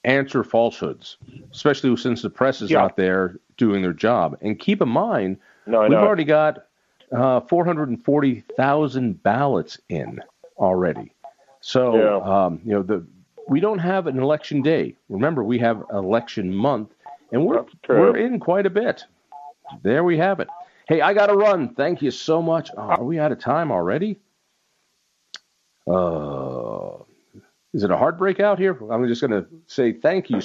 answer 0.05 0.45
falsehoods, 0.45 1.19
especially 1.53 1.97
since 1.97 2.23
the 2.23 2.31
press 2.31 2.63
is 2.63 2.71
yeah. 2.71 2.83
out 2.83 2.97
there 2.97 3.37
doing 3.57 3.83
their 3.83 3.93
job. 3.93 4.37
And 4.41 4.59
keep 4.59 4.81
in 4.81 4.89
mind, 4.89 5.39
no, 5.67 5.83
we've 5.83 5.93
already 5.93 6.25
got 6.25 6.65
uh, 7.13 7.41
440,000 7.41 9.23
ballots 9.23 9.81
in 9.89 10.21
already. 10.57 11.13
So, 11.61 11.97
yeah. 11.97 12.45
um, 12.47 12.61
you 12.65 12.73
know, 12.73 12.83
the 12.83 13.07
we 13.49 13.61
don't 13.61 13.79
have 13.79 14.07
an 14.07 14.19
election 14.19 14.63
day. 14.63 14.95
Remember, 15.09 15.43
we 15.43 15.59
have 15.59 15.83
election 15.93 16.55
month, 16.55 16.91
and 17.33 17.45
we're 17.45 17.65
we're 17.89 18.17
in 18.17 18.39
quite 18.39 18.67
a 18.67 18.71
bit. 18.71 19.05
There 19.83 20.05
we 20.05 20.19
have 20.19 20.41
it. 20.41 20.49
Hey, 20.87 21.01
I 21.01 21.13
got 21.13 21.27
to 21.27 21.35
run. 21.35 21.75
Thank 21.75 22.01
you 22.01 22.11
so 22.11 22.41
much. 22.41 22.71
Oh, 22.77 22.83
are 22.83 23.05
we 23.05 23.19
out 23.19 23.33
of 23.33 23.39
time 23.39 23.71
already? 23.71 24.19
Uh, 25.87 27.03
is 27.75 27.83
it 27.83 27.91
a 27.91 27.97
heartbreak 27.97 28.41
out 28.41 28.59
here? 28.59 28.79
I'm 28.91 29.07
just 29.07 29.21
going 29.21 29.31
to 29.31 29.47
say 29.67 29.93
thank 29.93 30.31
you. 30.31 30.41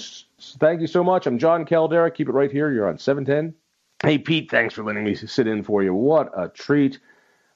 Thank 0.60 0.82
you 0.82 0.88
so 0.88 1.04
much. 1.04 1.28
I'm 1.28 1.38
John 1.38 1.66
Caldara. 1.66 2.14
Keep 2.14 2.30
it 2.30 2.34
right 2.34 2.52
here. 2.52 2.72
You're 2.72 2.88
on 2.88 2.98
710. 2.98 3.54
Hey, 4.04 4.18
Pete, 4.18 4.52
thanks 4.52 4.74
for 4.74 4.84
letting 4.84 5.06
me 5.06 5.16
sit 5.16 5.48
in 5.48 5.64
for 5.64 5.82
you. 5.82 5.94
What 5.94 6.30
a 6.38 6.50
treat. 6.50 7.00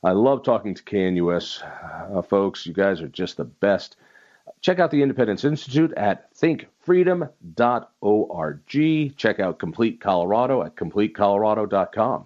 I 0.03 0.11
love 0.11 0.43
talking 0.43 0.75
to 0.75 0.83
KNUS 0.83 1.63
uh, 2.15 2.21
folks. 2.21 2.65
You 2.65 2.73
guys 2.73 3.01
are 3.01 3.07
just 3.07 3.37
the 3.37 3.45
best. 3.45 3.95
Check 4.61 4.79
out 4.79 4.91
the 4.91 5.01
Independence 5.01 5.43
Institute 5.43 5.93
at 5.97 6.33
thinkfreedom.org. 6.33 9.17
Check 9.17 9.39
out 9.39 9.59
Complete 9.59 9.99
Colorado 9.99 10.63
at 10.63 10.75
completecolorado.com. 10.75 12.25